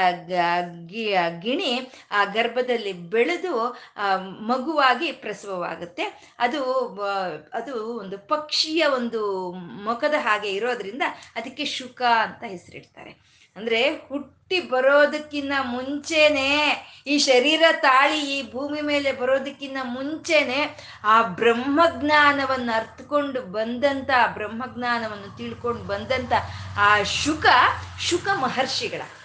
[1.44, 1.72] ಗಿಣಿ
[2.12, 3.54] ಆ ಗರ್ಭದಲ್ಲಿ ಬೆಳೆದು
[4.52, 6.06] ಮಗುವಾಗಿ ಪ್ರಸವವಾಗುತ್ತೆ.
[6.40, 6.62] ಅದು
[7.60, 9.22] ಅದು ಒಂದು ಪಕ್ಷಿಯ ಒಂದು
[9.88, 11.04] ಮುಖದ ಹಾಗೆ ಇರೋದ್ರಿಂದ
[11.36, 13.14] ಅದಕ್ಕೆ ಶುಕ ಅಂತ ಹೆಸರಿಡ್ತಾರೆ.
[13.56, 16.48] ಅಂದ್ರೆ ಹುಟ್ಟಿ ಬರೋದಕ್ಕಿನ್ನ ಮುಂಚೆನೆ
[17.08, 20.60] ಈ ಶರೀರ ತಾಳಿ ಈ ಭೂಮಿ ಮೇಲೆ ಬರೋದಕ್ಕಿನ್ನ ಮುಂಚೆನೆ
[21.04, 26.34] ಆ ಬ್ರಹ್ಮಜ್ಞಾನವನ್ನು ಅರ್ಥಕೊಂಡು ಬಂದಂತ, ಬ್ರಹ್ಮಜ್ಞಾನವನ್ನು ತಿಳ್ಕೊಂಡು ಬಂದಂತ
[26.80, 27.46] ಆ ಶುಕ
[28.00, 29.25] ಶುಕ ಮಹರ್ಷಿಗಳಾಗ್ತಾರೆ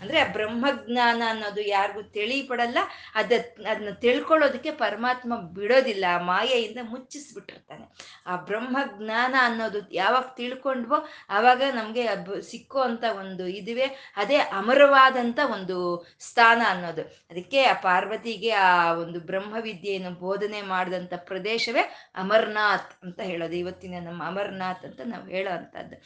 [0.00, 2.78] ಅಂದ್ರೆ ಆ ಬ್ರಹ್ಮಜ್ಞಾನ ಅನ್ನೋದು ಯಾರಿಗೂ ತಿಳಿಪಡಲ್ಲ,
[3.14, 3.32] ಅದ
[3.70, 7.86] ಅದನ್ನ ತಿಳ್ಕೊಳ್ಳೋದಕ್ಕೆ ಪರಮಾತ್ಮ ಬಿಡೋದಿಲ್ಲ, ಆ ಮಾಯೆಯಿಂದ ಮುಚ್ಚಿಸ್ಬಿಟ್ಟಿರ್ತಾನೆ.
[8.26, 10.98] ಆ ಬ್ರಹ್ಮಜ್ಞಾನ ಅನ್ನೋದು ಯಾವಾಗ ತಿಳ್ಕೊಂಡ್ವೋ
[11.30, 12.06] ಆವಾಗ ನಮಗೆ
[12.50, 15.78] ಸಿಕ್ಕೋ ಅಂತ ಒಂದು ಇದುವೆ, ಅದೇ ಅಮರವಾದಂಥ ಒಂದು
[16.20, 17.02] ಸ್ಥಾನ ಅನ್ನೋದು.
[17.30, 21.82] ಅದಕ್ಕೆ ಆ ಪಾರ್ವತಿಗೆ ಆ ಒಂದು ಬ್ರಹ್ಮವಿದ್ಯೆಯನ್ನು ಬೋಧನೆ ಮಾಡಿದಂಥ ಪ್ರದೇಶವೇ
[22.14, 23.52] ಅಮರ್ನಾಥ್ ಅಂತ ಹೇಳೋದು.
[23.52, 25.96] ಇವತ್ತಿನ ನಮ್ಮ ಅಮರ್ನಾಥ್ ಅಂತ ನಾವು ಹೇಳೋ ಅಂಥದ್ದು.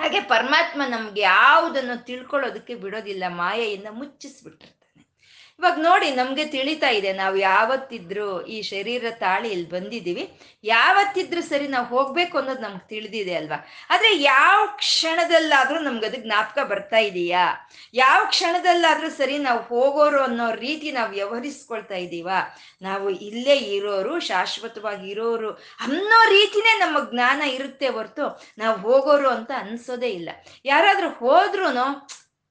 [0.00, 4.83] ಹಾಗೆ ಪರಮಾತ್ಮ ನಮ್ಗೆ ಯಾವುದನ್ನು ತಿಳ್ಕೊಳ್ಳೋದಕ್ಕೆ ಬಿಡೋದಿಲ್ಲ ಮಾಯೆಯಿಂದ ಮುಚ್ಚಿಸ್ಬಿಟ್ಟಿರ್ತಾನೆ
[5.58, 10.24] ಇವಾಗ ನೋಡಿ ನಮ್ಗೆ ತಿಳಿತಾ ಇದೆ, ನಾವು ಯಾವತ್ತಿದ್ರು ಈ ಶರೀರ ತಾಳಿ ಇಲ್ಲಿ ಬಂದಿದ್ದೀವಿ.
[10.72, 13.58] ಯಾವತ್ತಿದ್ರು ಸರಿ ನಾವು ಹೋಗ್ಬೇಕು ಅನ್ನೋದು ನಮ್ಗೆ ತಿಳಿದಿದೆ ಅಲ್ವಾ?
[13.92, 17.44] ಆದ್ರೆ ಯಾವ ಕ್ಷಣದಲ್ಲಾದ್ರೂ ನಮ್ಗೆ ಅದಕ್ಕೆ ಜ್ಞಾಪಕ ಬರ್ತಾ ಇದೆಯಾ?
[18.02, 22.28] ಯಾವ ಕ್ಷಣದಲ್ಲಾದ್ರೂ ಸರಿ ನಾವು ಹೋಗೋರು ಅನ್ನೋ ರೀತಿ ನಾವು ವ್ಯವಹರಿಸ್ಕೊಳ್ತಾ ಇದ್ದೀವ
[22.88, 25.52] ನಾವು ಇಲ್ಲೇ ಇರೋರು, ಶಾಶ್ವತವಾಗಿ ಇರೋರು
[25.86, 28.26] ಅನ್ನೋ ರೀತಿನೇ ನಮ್ಮ ಜ್ಞಾನ ಇರುತ್ತೆ ಹೊರತು
[28.62, 30.30] ನಾವು ಹೋಗೋರು ಅಂತ ಅನ್ಸೋದೇ ಇಲ್ಲ.
[30.72, 31.68] ಯಾರಾದ್ರೂ ಹೋದ್ರೂ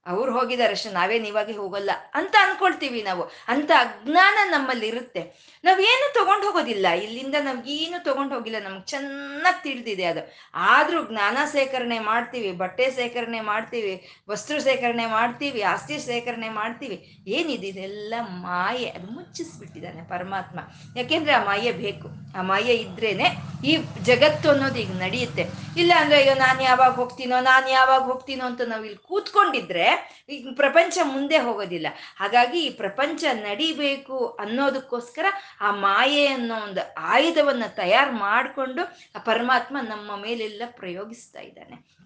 [0.07, 3.31] ಅವ್ರು ಹೋಗಿದ್ದಾರೆ ಅಷ್ಟೇ ನಾವೇನು ಇವಾಗೆ ಹೋಗಲ್ಲ ಅಂತ ಅನ್ಕೊಳ್ತೀವಿ ನಾವು.
[3.47, 6.87] ಅಂತ ಅಜ್ಞಾನ ನಮ್ಮಲ್ಲಿ ಇರುತ್ತೆ ನಾವೇನು ತಗೊಂಡು ಹೋಗೋದಿಲ್ಲ.
[6.87, 8.63] ಇಲ್ಲಿಂದ ನಮ್ಗೇನು ತಗೊಂಡು ಹೋಗಿಲ್ಲ.
[8.63, 10.33] ನಮ್ಗೆ ಚೆನ್ನಾಗಿ ತಿಳಿದಿದೆ ಅದು.
[10.53, 17.23] ಆದರೂ ಜ್ಞಾನ ಸೇಕರಣೆ ಮಾಡ್ತೀವಿ, ಬಟ್ಟೆ ಸೇಕರಣೆ ಮಾಡ್ತೀವಿ ವಸ್ತು ಸೇಕರಣೆ ಮಾಡ್ತೀವಿ, ಆಸ್ತಿ ಸೇಕರಣೆ ಮಾಡ್ತೀವಿ.
[17.27, 17.67] ಏನಿದೆ?
[17.67, 18.89] ಇದೆಲ್ಲ ಮಾಯೆ.
[18.89, 20.59] ಅದು ಮುಚ್ಚಿಸ್ಬಿಟ್ಟಿದ್ದಾನೆ ಪರಮಾತ್ಮ.
[20.97, 22.09] ಯಾಕೆಂದ್ರೆ ಆ ಮಾಯೆ ಬೇಕು.
[22.37, 23.25] ಆ ಮಾಯೆ ಇದ್ರೇನೆ
[23.65, 25.45] ಈ ಜಗತ್ತು ಅನ್ನೋದು ಈಗ ನಡೆಯುತ್ತೆ.
[25.77, 29.92] ಇಲ್ಲ ಅಂದ್ರೆ, ಅಯ್ಯೋ, ನಾನು ಯಾವಾಗ ಹೋಗ್ತೀನೋ, ನಾನು ಯಾವಾಗ ಹೋಗ್ತೀನೋ ಅಂತ ನಾವು ಇಲ್ಲಿ ಕೂತ್ಕೊಂಡಿದ್ರೆ
[30.29, 31.87] ಈಗ ಪ್ರಪಂಚ ಮುಂದೆ ಹೋಗೋದಿಲ್ಲ.
[32.15, 35.25] ಹಾಗಾಗಿ ಈ ಪ್ರಪಂಚ ನಡಿಬೇಕು ಅನ್ನೋದಕ್ಕೋಸ್ಕರ
[35.61, 38.83] ಆ ಮಾಯೆ ಅನ್ನೋ ಒಂದು ಆಯುಧವನ್ನ ತಯಾರು ಮಾಡಿಕೊಂಡು
[39.15, 42.03] ಆ ಪರಮಾತ್ಮ ನಮ್ಮ ಮೇಲೆಲ್ಲ ಪ್ರಯೋಗಿಸ್ತಾ ಇದ್ದಾನೆ.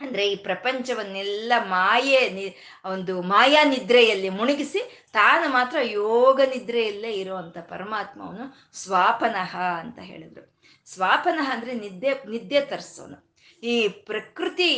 [0.00, 9.56] ಅಂದ್ರೆ ಈ ಪ್ರಪಂಚವನ್ನೆಲ್ಲ ಮಾಯೆ ಒಂದು ಮಾಯಾ ನಿದ್ರೆಯಲ್ಲಿ ಮುಳುಗಿಸಿ ತಾನು ಮಾತ್ರ ಯೋಗ ನಿದ್ರೆಯಲ್ಲೇ ಇರುವಂತ ಪರಮಾತ್ಮವನು ಸ್ವಾಪನಃ
[9.56, 10.60] ಅಂತ ಹೇಳಿದ್ರು.
[10.86, 13.27] ಸ್ವಾಪನಃ ಅಂದ್ರೆ ನಿದ್ದೆ ನಿದ್ದೆ ತರಿಸೋನು.
[13.62, 14.68] ಈ ಪ್ರಕೃತಿ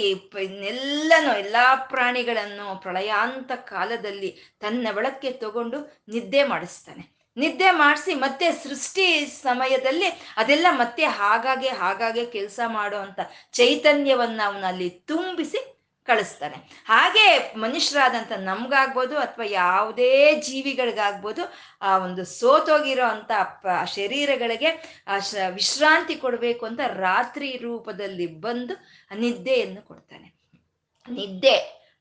[0.65, 1.57] ಎಲ್ಲನೂ ಎಲ್ಲ
[1.89, 7.21] ಪ್ರಾಣಿಗಳನ್ನು ಪ್ರಳಯಾಂತ ಕಾಲದಲ್ಲಿ ತನ್ನ ಒಳಕ್ಕೆ ತಗೊಂಡು ನಿದ್ದೆ ಮಾಡಿಸ್ತಾನೆ.
[7.37, 10.07] ನಿದ್ದೆ ಮಾಡಿಸಿ ಮತ್ತೆ ಸೃಷ್ಟಿ ಸಮಯದಲ್ಲಿ
[10.37, 13.21] ಅದೆಲ್ಲ ಮತ್ತೆ ಹಾಗಾಗೆ ಹಾಗಾಗೆ ಕೆಲಸ ಮಾಡುವಂತ
[13.53, 16.57] ಚೈತನ್ಯವನ್ನ ಅವನಲ್ಲಿ ತುಂಬಿಸಿ ಕಳಿಸ್ತಾನೆ.
[16.85, 17.27] ಹಾಗೆ
[17.65, 20.13] ಮನುಷ್ಯರಾದಂಥ ನಮ್ಗಾಗ್ಬೋದು ಅಥವಾ ಯಾವುದೇ
[20.47, 21.43] ಜೀವಿಗಳಿಗಾಗ್ಬೋದು,
[21.83, 23.31] ಆ ಒಂದು ಸೋತೋಗಿರೋ ಅಂತ
[23.97, 24.71] ಶರೀರಗಳಿಗೆ
[25.59, 28.77] ವಿಶ್ರಾಂತಿ ಕೊಡಬೇಕು ಅಂತ ರಾತ್ರಿ ರೂಪದಲ್ಲಿ ಬಂದು
[29.25, 30.29] ನಿದ್ದೆಯನ್ನು ಕೊಡ್ತಾನೆ.
[31.09, 31.57] ನಿದ್ದೆ.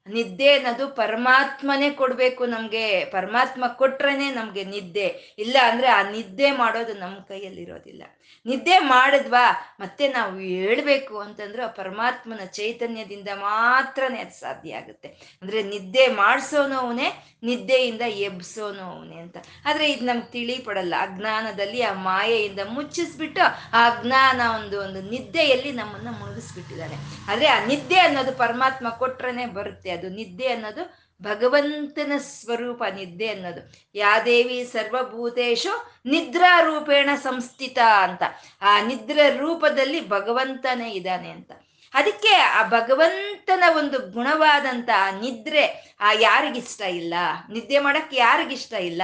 [0.10, 3.06] ನಿದ್ದೆ ಅನ್ನೋದು ಪರಮಾತ್ಮನೇ ಕೊಡ್ಬೇಕು ನಮ್ಗೆ.
[3.06, 5.36] ಪರಮಾತ್ಮ ಕೊಟ್ರೇನೆ ನಮ್ಗೆ ನಿದ್ದೆ.
[5.40, 8.04] ಇಲ್ಲ ಅಂದ್ರೆ ಆ ನಿದ್ದೆ ಮಾಡೋದು ನಮ್ಮ ಕೈಯಲ್ಲಿರೋದಿಲ್ಲ.
[8.46, 15.08] ನಿದ್ದೆ ಮಾಡಿದ್ವಾ, ಮತ್ತೆ ನಾವು ಹೇಳ್ಬೇಕು ಅಂತಂದ್ರೆ ಆ ಪರಮಾತ್ಮನ ಚೈತನ್ಯದಿಂದ ಮಾತ್ರನೇ ಅದು ಸಾಧ್ಯ ಆಗುತ್ತೆ.
[15.42, 19.38] ಅಂದ್ರೆ ನಿದ್ದೆ ಮಾಡಿಸೋನು ಅವನೇ, ನಿದ್ದೆಯಿಂದ ಎಬ್ಸೋನು ಅವನೇ ಅಂತ.
[19.66, 23.42] ಆದ್ರೆ ಇದು ನಮ್ಗೆ ತಿಳಿ ಪಡಲ್ಲ ಅಜ್ಞಾನದಲ್ಲಿ ಆ ಮಾಯೆಯಿಂದ ಮುಚ್ಚಿಸ್ಬಿಟ್ಟು
[23.74, 26.96] ಆ ಅಜ್ಞಾನ ಒಂದು ಒಂದು ನಿದ್ದೆಯಲ್ಲಿ ನಮ್ಮನ್ನ ಮುಳುಗಿಸ್ಬಿಟ್ಟಿದ್ದಾನೆ.
[27.32, 29.90] ಆದ್ರೆ ಆ ನಿದ್ದೆ ಅನ್ನೋದು ಪರಮಾತ್ಮ ಕೊಟ್ರೇನೆ ಬರುತ್ತೆ.
[30.00, 33.88] ಅದು ನಿದ್ದೆ ಅನ್ನೋದು ಭಗವಂತನ ಸ್ವರೂಪ, ನಿದ್ದೆ ಅನ್ನೋದು.
[33.96, 38.24] ಯಾದೇವಿ ಸರ್ವಭೂತೇಶು ನಿದ್ರಾ ರೂಪೇಣ ಸಂಸ್ಥಿತ ಅಂತ.
[38.62, 41.52] ಆ ನಿದ್ರ ರೂಪದಲ್ಲಿ ಭಗವಂತನೇ ಇದ್ದಾನೆ ಅಂತ.
[41.94, 44.90] ಅದಕ್ಕೆ ಆ ಭಗವಂತನ ಒಂದು ಗುಣವಾದಂತ
[45.22, 47.14] ನಿದ್ರೆ ಆ ಯಾರಿಗಿಷ್ಟ ಇಲ್ಲ?
[47.52, 49.02] ನಿದ್ದೆ ಮಾಡಕ್ ಯಾರಿಗಿಷ್ಟ ಇಲ್ಲ?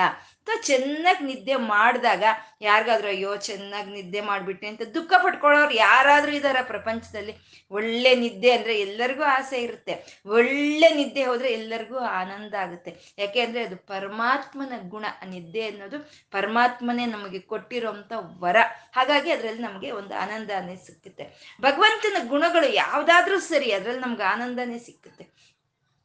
[0.53, 2.23] ಚೆನ್ನಾಗಿ ನಿದ್ದೆ ಮಾಡಿದಾಗ
[2.61, 7.33] ಯಾರಿಗಾದ್ರೂ ಅಯ್ಯೋ ಚೆನ್ನಾಗಿ ನಿದ್ದೆ ಮಾಡಿಬಿಟ್ಟೆ ಅಂತ ದುಃಖ ಪಟ್ಕೊಳ್ಳೋರು ಯಾರಾದರೂ ಇದ್ದಾರ ಪ್ರಪಂಚದಲ್ಲಿ.
[7.71, 9.93] ಒಳ್ಳೆ ನಿದ್ದೆ ಅಂದ್ರೆ ಎಲ್ಲರಿಗೂ ಆಸೆ ಇರುತ್ತೆ.
[10.27, 12.91] ಒಳ್ಳೆ ನಿದ್ದೆ ಹೋದರೆ ಎಲ್ಲರಿಗೂ ಆನಂದ ಆಗುತ್ತೆ.
[13.17, 15.05] ಯಾಕೆ ಅಂದರೆ ಅದು ಪರಮಾತ್ಮನ ಗುಣ.
[15.25, 15.99] ನಿದ್ದೆ ಅನ್ನೋದು
[16.31, 18.57] ಪರಮಾತ್ಮನೇ ನಮಗೆ ಕೊಟ್ಟಿರೋಂಥ ವರ.
[18.91, 21.25] ಹಾಗಾಗಿ ಅದರಲ್ಲಿ ನಮಗೆ ಒಂದು ಆನಂದನೇ ಸಿಕ್ಕುತ್ತೆ
[21.61, 25.25] ಭಗವಂತನ ಗುಣಗಳು ಯಾವುದಾದ್ರೂ ಸರಿ ಅದ್ರಲ್ಲಿ ನಮ್ಗೆ ಆನಂದನೇ ಸಿಕ್ಕುತ್ತೆ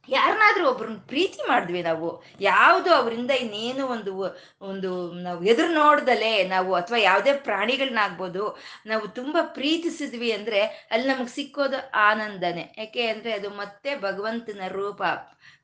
[0.09, 2.23] ಯಾರನ್ನಾದ್ರೂ ಒಬ್ಬರನ್ನ ಪ್ರೀತಿ ಮಾಡಿದ್ವಿ ನಾವು.
[2.41, 4.13] ಯಾವುದು ಅವರಿಂದ ಇನ್ನೇನು ಒಂದು
[4.61, 11.91] ಒಂದು ನಾವು ಎದುರು ನೋಡ್ದಲೆ ನಾವು ಅಥವಾ ಯಾವುದೇ ಪ್ರಾಣಿಗಳನ್ನಾಗ್ಬೋದು ನಾವು ತುಂಬ ಪ್ರೀತಿಸಿದ್ವಿ ಅಂದ್ರೆ ಅಲ್ಲಿ ನಮಗೆ ಸಿಕ್ಕೋದು
[11.91, 12.75] ಆನಂದನೆ.
[12.77, 15.01] ಯಾಕೆ ಅಂದ್ರೆ ಅದು ಮತ್ತೆ ಭಗವಂತನ ರೂಪ.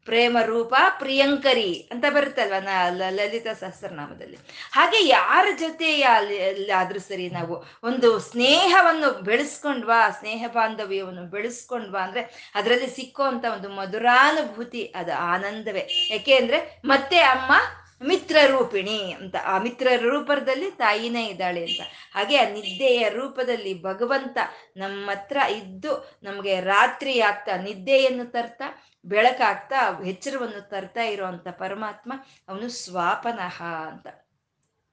[0.07, 2.59] ಪ್ರೇಮ ರೂಪ ಪ್ರಿಯಂಕರಿ ಅಂತ ಬರುತ್ತಲ್ವ
[3.09, 4.37] ಲಲಿತಾ ಸಹಸ್ರನಾಮದಲ್ಲಿ.
[4.73, 5.89] ಹಾಗೆ ಯಾರ ಜೊತೆ
[6.81, 7.55] ಆದ್ರೂ ಸರಿ ನಾವು
[7.87, 12.23] ಒಂದು ಸ್ನೇಹವನ್ನು ಬೆಳೆಸ್ಕೊಂಡ್ವಾ, ಸ್ನೇಹ ಬಾಂಧವ್ಯವನ್ನು ಬೆಳೆಸ್ಕೊಂಡ್ವಾ ಅಂದ್ರೆ
[12.55, 15.83] ಅದರಲ್ಲಿ ಸಿಕ್ಕುವಂತ ಒಂದು ಮಧುರಾನುಭೂತಿ, ಅದು ಆನಂದವೇ.
[16.11, 17.51] ಯಾಕೆ ಅಂದ್ರೆ ಮತ್ತೆ ಅಮ್ಮ
[18.01, 19.36] ಮಿತ್ರ ರೂಪಿಣಿ ಅಂತ.
[19.46, 21.81] ಆ ಮಿತ್ರ ರೂಪದಲ್ಲಿ ತಾಯಿನೇ ಇದ್ದಾಳೆ ಅಂತ.
[22.14, 24.38] ಹಾಗೆ ಆ ನಿದ್ದೆಯ ರೂಪದಲ್ಲಿ ಭಗವಂತ
[24.77, 28.64] ನಮ್ಮ ಹತ್ರ ಇದ್ದು ನಮಗೆ ರಾತ್ರಿ ಆಗ್ತಾ ನಿದ್ದೆಯನ್ನು ತರ್ತಾ,
[29.05, 32.14] ಬೆಳಕಾಗ್ತಾ, ಎಚ್ಚರವನ್ನು ತರ್ತಾ ಇರುವಂತ ಪರಮಾತ್ಮ
[32.50, 34.07] ಅವನು ಸ್ವಾಪನಃ ಅಂತ.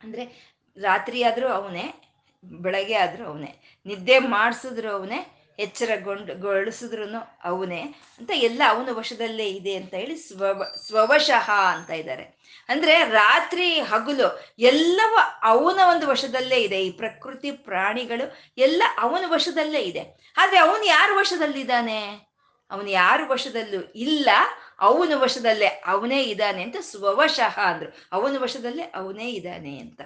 [0.03, 2.03] ಅಂದ್ರೆ ರಾತ್ರಿ ಆದ್ರೂ ಅವನೇ,
[2.45, 7.05] ಬೆಳಗ್ಗೆ ಆದ್ರೂ ಅವನೇ, ನಿದ್ದೆ ಮಾಡಿಸಿದ್ರು ಅವನೇ ಎಚ್ಚರಗೊಂಡು ಗೊಳಿಸಿದ್ರು
[7.45, 7.81] ಅವನೇ
[8.19, 12.45] ಅಂತ ಎಲ್ಲ ಅವನ ವಶದಲ್ಲೇ ಇದೆ ಅಂತ ಹೇಳಿ ಸ್ವ ಸ್ವವಶಃ ಅಂತ ಇದ್ದಾರೆ.
[12.69, 16.85] ಅಂದ್ರೆ ರಾತ್ರಿ ಹಗಲು ಎಲ್ಲವ ಅವನ ಒಂದು ವಶದಲ್ಲೇ ಇದೆ.
[16.85, 20.33] ಈ ಪ್ರಕೃತಿ ಪ್ರಾಣಿಗಳು ಎಲ್ಲ ಅವನ ವಶದಲ್ಲೇ ಇದೆ.
[20.37, 22.29] ಆದ್ರೆ ಅವನು ಯಾರು ವಶದಲ್ಲಿದ್ದಾನೆ?
[22.71, 24.31] ಅವನು ಯಾರು ವಶದಲ್ಲೂ ಇಲ್ಲ.
[24.79, 27.97] ಅವನ ವಶದಲ್ಲೇ ಅವನೇ ಇದ್ದಾನೆ ಅಂತ ಸ್ವವಶಃ ಅಂದ್ರು.
[28.13, 30.01] ಅವನ ವಶದಲ್ಲೇ ಅವನೇ ಇದ್ದಾನೆ ಅಂತ.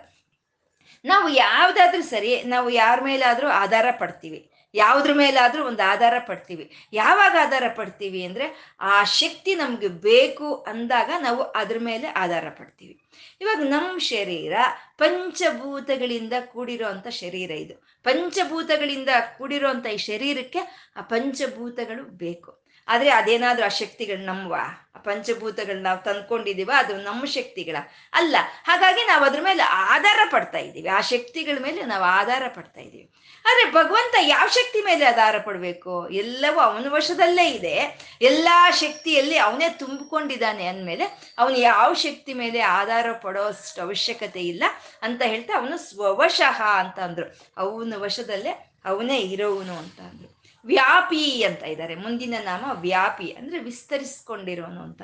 [1.04, 4.50] ನಾವು ಯಾವುದಾದ್ರೂ ಸರಿ, ನಾವು ಯಾರ ಮೇಲಾದ್ರೂ ಆಧಾರ ಪಡ್ತೀವಿ.
[4.78, 6.72] ಯಾವುದ್ರ ಮೇಲಾದ್ರೂ ಒಂದು ಆಧಾರ ಪಡ್ತೀವಿ.
[6.92, 13.00] ಯಾವಾಗ ಆಧಾರ ಪಡ್ತೀವಿ ಅಂದ್ರೆ ಆ ಶಕ್ತಿ ನಮ್ಗೆ ಬೇಕು ಅಂದಾಗ ನಾವು ಅದ್ರ ಮೇಲೆ ಆಧಾರ ಪಡ್ತೀವಿ.
[13.40, 14.52] ಇವಾಗ ನಮ್ಮ ಶರೀರ
[14.98, 17.74] ಪಂಚಭೂತಗಳಿಂದ ಕೂಡಿರೋ ಅಂತ ಶರೀರ ಇದು.
[18.04, 22.67] ಪಂಚಭೂತಗಳಿಂದ ಕೂಡಿರೋ ಈ ಶರೀರಕ್ಕೆ ಆ ಪಂಚಭೂತಗಳು ಬೇಕು.
[22.88, 24.54] ಆದ್ರೆ ಅದೇನಾದ್ರೂ ಆ ಶಕ್ತಿಗಳು ನಮ್ವ,
[24.94, 27.76] ಆ ಪಂಚಭೂತಗಳು ನಾವು ತಂದ್ಕೊಂಡಿದೀವ, ಅದು ನಮ್ಮ ಶಕ್ತಿಗಳ
[28.12, 28.36] ಅಲ್ಲ.
[28.64, 30.88] ಹಾಗಾಗಿ ನಾವು ಅದ್ರ ಮೇಲೆ ಆಧಾರ ಪಡ್ತಾ ಇದ್ದೀವಿ.
[30.88, 33.12] ಆ ಶಕ್ತಿಗಳ ಮೇಲೆ ನಾವು ಆಧಾರ ಪಡ್ತಾ ಇದ್ದೀವಿ.
[33.46, 36.08] ಆದ್ರೆ ಭಗವಂತ ಯಾವ ಶಕ್ತಿ ಮೇಲೆ ಆಧಾರ ಪಡಬೇಕು?
[36.08, 37.98] ಎಲ್ಲವೂ ಅವನ ವಶದಲ್ಲೇ ಇದೆ.
[38.22, 44.64] ಎಲ್ಲಾ ಶಕ್ತಿಯಲ್ಲಿ ಅವನೇ ತುಂಬಿಕೊಂಡಿದ್ದಾನೆ ಅಂದಮೇಲೆ ಅವನು ಯಾವ ಶಕ್ತಿ ಮೇಲೆ ಆಧಾರ ಪಡೋಷ್ಟು ಅವಶ್ಯಕತೆ ಇಲ್ಲ
[45.02, 47.38] ಅಂತ ಹೇಳ್ತಾ ಅವನು ಸ್ವವಶಃ ಅಂತ ಅಂದ್ರು.
[47.56, 50.37] ಅವನ ವಶದಲ್ಲೇ ಅವನೇ ಇರೋವನು ಅಂತ ಅಂದ್ರು.
[50.64, 51.94] ವ್ಯಾಪಿ ಅಂತ ಇದ್ದಾರೆ.
[51.94, 55.02] ಮುಂದಿನ ನಾಮ ವ್ಯಾಪಿ ಅಂದ್ರೆ ವಿಸ್ತರಿಸ್ಕೊಂಡಿರೋನು ಅಂತ.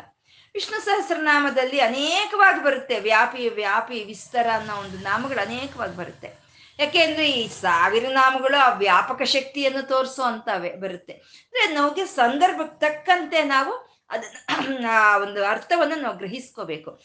[0.55, 3.01] ವಿಷ್ಣು ಸಹಸ್ರನಾಮದಲ್ಲಿ ಅನೇಕವಾಗಿ ಬರುತ್ತೆ.
[3.01, 6.45] ವ್ಯಾಪಿ ವ್ಯಾಪಿ, ವಿಸ್ತಾರ ಅನ್ನೋ ಒಂದು ನಾಮಗಳು ಅನೇಕವಾಗಿ ಬರುತ್ತೆ.
[6.79, 11.13] ಯಾಕೆ ಅಂದ್ರೆ ಈ ಸಾವಿರ ನಾಮಗಳು ಆ ವ್ಯಾಪಕ ಶಕ್ತಿಯನ್ನು ತೋರಿಸೋ ಅಂತವೆ ಬರುತ್ತೆ.
[11.13, 13.73] ಅಂದ್ರೆ ನಮಗೆ ಸಂದರ್ಭಕ್ಕೆ ತಕ್ಕಂತೆ ನಾವು
[14.11, 17.01] ಅದನ್ನ ಆ ಒಂದು ಅರ್ಥವನ್ನು ನಾವು ಗ್ರಹಿಸ್ಕೋಬೇಕು.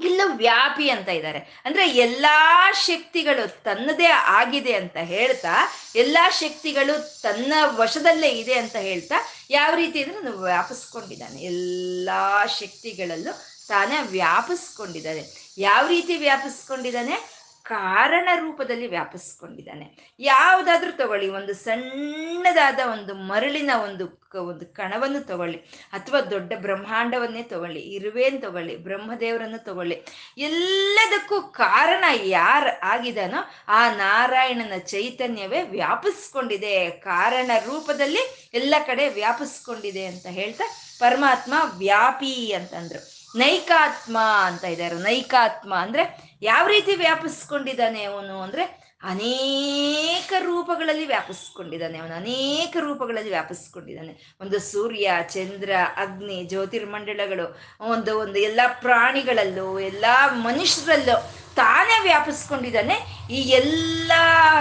[0.00, 1.62] ಇಲ್ಲ ವ್ಯಾಪಿ ಅಂತ ಇದ್ದಾರೆ.
[1.64, 9.14] ಅಂದ್ರೆ ಎಲ್ಲಾ ಶಕ್ತಿಗಳು ತನ್ನದೇ ಆಗಿದೆ ಅಂತ ಹೇಳ್ತಾ, ಎಲ್ಲಾ ಶಕ್ತಿಗಳು ತನ್ನ ವಶದಲ್ಲೇ ಇದೆ ಅಂತ ಹೇಳ್ತಾ,
[9.50, 11.42] ಯಾವ ರೀತಿ ಅಂದ್ರೆ ನಾವು ವ್ಯಾಪಿಸ್ಕೊಂಡಿದ್ದಾನೆ.
[11.42, 13.32] ಎಲ್ಲಾ ಶಕ್ತಿಗಳಲ್ಲೂ
[13.68, 15.52] ತಾನೇ ವ್ಯಾಪಿಸ್ಕೊಂಡಿದ್ದಾನೆ.
[15.58, 17.33] ಯಾವ ರೀತಿ ವ್ಯಾಪಿಸ್ಕೊಂಡಿದ್ದಾನೆ?
[17.64, 20.14] ಕಾರಣ ರೂಪದಲ್ಲಿ ವ್ಯಾಪಿಸ್ಕೊಂಡಿದ್ದಾನೆ.
[20.18, 25.56] ಯಾವುದಾದ್ರೂ ತಗೊಳ್ಳಿ, ಒಂದು ಸಣ್ಣದಾದ ಒಂದು ಮರಳಿನ ಒಂದು ಒಂದು ಕಣವನ್ನು ತಗೊಳ್ಳಿ,
[25.92, 30.04] ಅಥವಾ ದೊಡ್ಡ ಬ್ರಹ್ಮಾಂಡವನ್ನೇ ತಗೊಳ್ಳಿ ಇರುವೇನ್ ತಗೊಳ್ಳಿ, ಬ್ರಹ್ಮದೇವರನ್ನು ತಗೊಳ್ಳಿ.
[30.38, 36.90] ಎಲ್ಲದಕ್ಕೂ ಕಾರಣ ಯಾರು ಆಗಿದಾನೋ ಆ ನಾರಾಯಣನ ಚೈತನ್ಯವೇ ವ್ಯಾಪಿಸ್ಕೊಂಡಿದೆ.
[36.90, 40.64] ಕಾರಣ ರೂಪದಲ್ಲಿ ಎಲ್ಲ ಕಡೆ ವ್ಯಾಪಿಸ್ಕೊಂಡಿದೆ ಅಂತ ಹೇಳ್ತಾ
[40.98, 43.13] ಪರಮಾತ್ಮ ವ್ಯಾಪಿ ಅಂತಂದ್ರು.
[43.34, 52.14] ನೈಕಾತ್ಮ ಅಂತ ಇದ್ದಾರೆ ನೈಕಾತ್ಮ ಅಂದ್ರೆ ಯಾವ ರೀತಿ ವ್ಯಾಪಿಸ್ಕೊಂಡಿದ್ದಾನೆ ಅವನು ಅಂದ್ರೆ ಅನೇಕ ರೂಪಗಳಲ್ಲಿ ವ್ಯಾಪಿಸ್ಕೊಂಡಿದ್ದಾನೆ ಅವನು.
[52.14, 54.34] ಅನೇಕ ರೂಪಗಳಲ್ಲಿ ವ್ಯಾಪಿಸ್ಕೊಂಡಿದ್ದಾನೆ.
[54.40, 62.94] ಒಂದು ಸೂರ್ಯ, ಚಂದ್ರ, ಅಗ್ನಿ, ಜ್ಯೋತಿರ್ಮಂಡಲಗಳು, ಒಂದು ಒಂದು ಎಲ್ಲ ಪ್ರಾಣಿಗಳಲ್ಲೂ, ಎಲ್ಲ ಮನುಷ್ಯರಲ್ಲೂ ತಾನೇ ವ್ಯಾಪಿಸ್ಕೊಂಡಿದ್ದಾನೆ.
[63.30, 64.12] ಈ ಎಲ್ಲ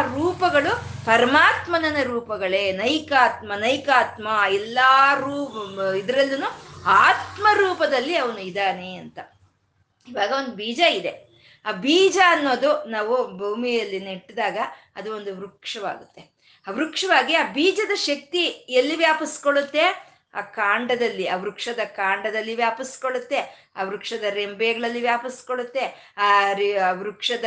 [0.02, 2.72] ರೂಪಗಳು ಪರಮಾತ್ಮನ ರೂಪಗಳೇ.
[2.72, 4.80] ನೈಕಾತ್ಮ ನೈಕಾತ್ಮ, ಎಲ್ಲ
[5.20, 9.20] ರೂಪ ಇದರಲ್ಲೂ ಆತ್ಮ ರೂಪದಲ್ಲಿ ಅವನು ಇದ್ದಾನೆ ಅಂತ.
[10.08, 11.34] ಇವಾಗ ಒಂದು ಬೀಜ ಇದೆ.
[11.66, 14.58] ಆ ಬೀಜ ಅನ್ನೋದು ನಾವು ಭೂಮಿಯಲ್ಲಿ ನೆಟ್ಟಿದಾಗ
[14.96, 16.22] ಅದು ಒಂದು ವೃಕ್ಷವಾಗುತ್ತೆ.
[16.68, 20.14] ಆ ವೃಕ್ಷವಾಗಿ ಆ ಬೀಜದ ಶಕ್ತಿ ಎಲ್ಲಿ ವ್ಯಾಪಿಸ್ಕೊಳ್ಳುತ್ತೆ?
[20.34, 23.63] ಆ ಕಾಂಡದಲ್ಲಿ, ಆ ವೃಕ್ಷದ ಕಾಂಡದಲ್ಲಿ ವ್ಯಾಪಿಸ್ಕೊಳ್ಳುತ್ತೆ.
[23.76, 26.14] ಆ ವೃಕ್ಷದ ರೆಂಬೆಗಳಲ್ಲಿ ವ್ಯಾಪಿಸ್ಕೊಳ್ಳುತ್ತೆ.
[26.18, 26.52] ಆ
[26.92, 27.46] ವೃಕ್ಷದ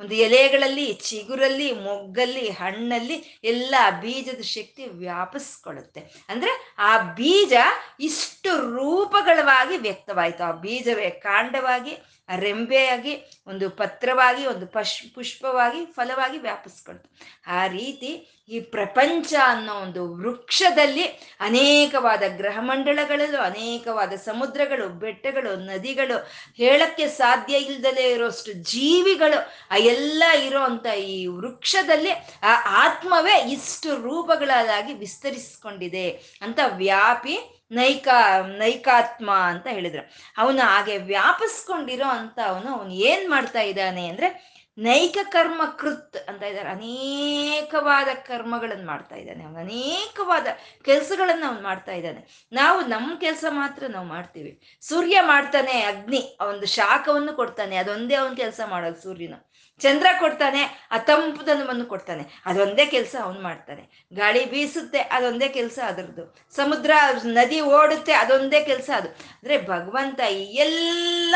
[0.00, 6.00] ಒಂದು ಎಲೆಗಳಲ್ಲಿ, ಚಿಗುರಲ್ಲಿ, ಮೊಗ್ಗಲ್ಲಿ, ಹಣ್ಣಲ್ಲಿ ಎಲ್ಲ ಬೀಜದ ಶಕ್ತಿ ವ್ಯಾಪಿಸ್ಕೊಳ್ಳುತ್ತೆ.
[6.28, 7.52] ಅಂದ್ರೆ ಆ ಬೀಜ
[8.00, 10.44] ಇಷ್ಟು ರೂಪಗಳವಾಗಿ ವ್ಯಕ್ತವಾಯಿತು.
[10.44, 11.96] ಆ ಬೀಜವೇ ಕಾಂಡವಾಗಿ
[12.36, 21.02] ರೆಂಬೆಯಾಗಿ, ಒಂದು ಪತ್ರವಾಗಿ, ಒಂದು ಪಶ್, ಪುಷ್ಪವಾಗಿ, ಫಲವಾಗಿ ವ್ಯಾಪಿಸ್ಕೊಳ್ತು ಆ ರೀತಿ ಈ ಪ್ರಪಂಚ ಅನ್ನೋ ಒಂದು ವೃಕ್ಷದಲ್ಲಿ
[21.40, 26.16] ಅನೇಕವಾದ ಗ್ರಹಮಂಡಲಗಳಲ್ಲೂ ಅನೇಕವಾದ ಸಮುದ್ರಗಳು, ಬೆಟ್ಟಗಳು ನದಿಗಳು
[26.56, 29.38] ಹೇಳಕ್ಕೆ ಸಾಧ್ಯ ಇಲ್ದಲೇ ಇರೋಷ್ಟು ಜೀವಿಗಳು,
[29.70, 32.10] ಆ ಎಲ್ಲ ಇರೋಂಥ ಈ ವೃಕ್ಷದಲ್ಲಿ
[32.42, 32.54] ಆ
[32.84, 36.08] ಆತ್ಮವೇ ಇಷ್ಟು ರೂಪಗಳಾಗಿ ವಿಸ್ತರಿಸ್ಕೊಂಡಿದೆ
[36.42, 37.36] ಅಂತ ವ್ಯಾಪಿ
[37.70, 38.18] ನೈಕಾ,
[38.58, 40.02] ನೈಕಾತ್ಮ ಅಂತ ಹೇಳಿದ್ರು.
[40.38, 46.68] ಅವನು ಹಾಗೆ ವ್ಯಾಪಿಸ್ಕೊಂಡಿರೋ ಅಂತ ಅವನು ಅವನು ಏನ್ ಮಾಡ್ತಾ ಇದ್ದಾನೆ ಅಂದ್ರೆ ನೈಕ ಕರ್ಮ ಕೃತ್ ಅಂತ ಇದ್ದಾರೆ.
[46.68, 49.58] ಅನೇಕವಾದ ಕರ್ಮಗಳನ್ನು ಮಾಡ್ತಾ ಇದ್ದಾನೆ ಅವನು.
[49.58, 50.46] ಅನೇಕವಾದ
[50.82, 52.48] ಕೆಲಸಗಳನ್ನು ಅವನು ಮಾಡ್ತಾ ಇದ್ದಾನೆ.
[52.52, 54.78] ನಾವು ನಮ್ಮ ಕೆಲಸ ಮಾತ್ರ ನಾವು ಮಾಡ್ತೀವಿ.
[54.80, 56.38] ಸೂರ್ಯ ಮಾಡ್ತಾನೆ ಅಗ್ನಿ.
[56.48, 57.76] ಒಂದು ಶಾಖವನ್ನು ಕೊಡ್ತಾನೆ.
[57.76, 59.34] ಅದೊಂದೇ ಅವನ ಕೆಲಸ ಮಾಡೋದು ಸೂರ್ಯನ.
[59.80, 62.42] ಚಂದ್ರ ಕೊಡ್ತಾನೆ, ಆ ತಂಪುದನವನ್ನು ಕೊಡ್ತಾನೆ.
[62.46, 64.06] ಅದೊಂದೇ ಕೆಲಸ ಅವನು ಮಾಡ್ತಾನೆ.
[64.12, 66.36] ಗಾಳಿ ಬೀಸುತ್ತೆ, ಅದೊಂದೇ ಕೆಲಸ ಅದರದ್ದು.
[66.56, 66.90] ಸಮುದ್ರ,
[67.24, 69.08] ನದಿ ಓಡುತ್ತೆ, ಅದೊಂದೇ ಕೆಲಸ ಅದು.
[69.08, 71.34] ಅಂದ್ರೆ ಭಗವಂತ ಎಲ್ಲ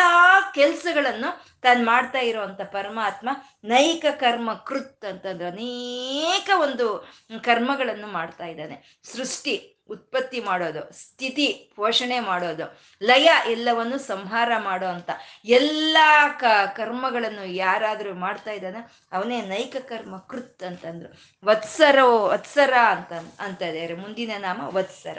[0.55, 3.29] ಕೆಲಸಗಳನ್ನು ತಾನು ಮಾಡ್ತಾ ಇರುವಂತ ಪರಮಾತ್ಮ
[3.65, 7.09] ನೈಕ ಕರ್ಮ ಕೃತ್ ಅಂತಂದ್ರೆ ಅನೇಕ ಒಂದು
[7.43, 9.01] ಕರ್ಮಗಳನ್ನು ಮಾಡ್ತಾ ಇದ್ದಾನೆ.
[9.17, 9.72] ಸೃಷ್ಟಿ.
[9.89, 15.11] ಉತ್ಪತ್ತಿ ಮಾಡೋದು, ಸ್ಥಿತಿ ಪೋಷಣೆ ಮಾಡೋದು, ಲಯ ಎಲ್ಲವನ್ನು ಸಂಹಾರ ಮಾಡೋ ಅಂತ.
[15.45, 15.97] ಎಲ್ಲ
[16.41, 16.45] ಕ,
[16.77, 21.15] ಕರ್ಮಗಳನ್ನು ಯಾರಾದರೂ ಮಾಡ್ತಾ ಇದ್ದಾನೆ, ಅವನೇ ನೈಕ ಕರ್ಮ ಕೃತ್ ಅಂತಂದ್ರು.
[21.45, 25.19] ವತ್ಸರೋ, ವತ್ಸರ ಅಂತ ಅಂತ ಇದ್ದಾರೆ ಮುಂದಿನ ನಾಮ ವತ್ಸರ.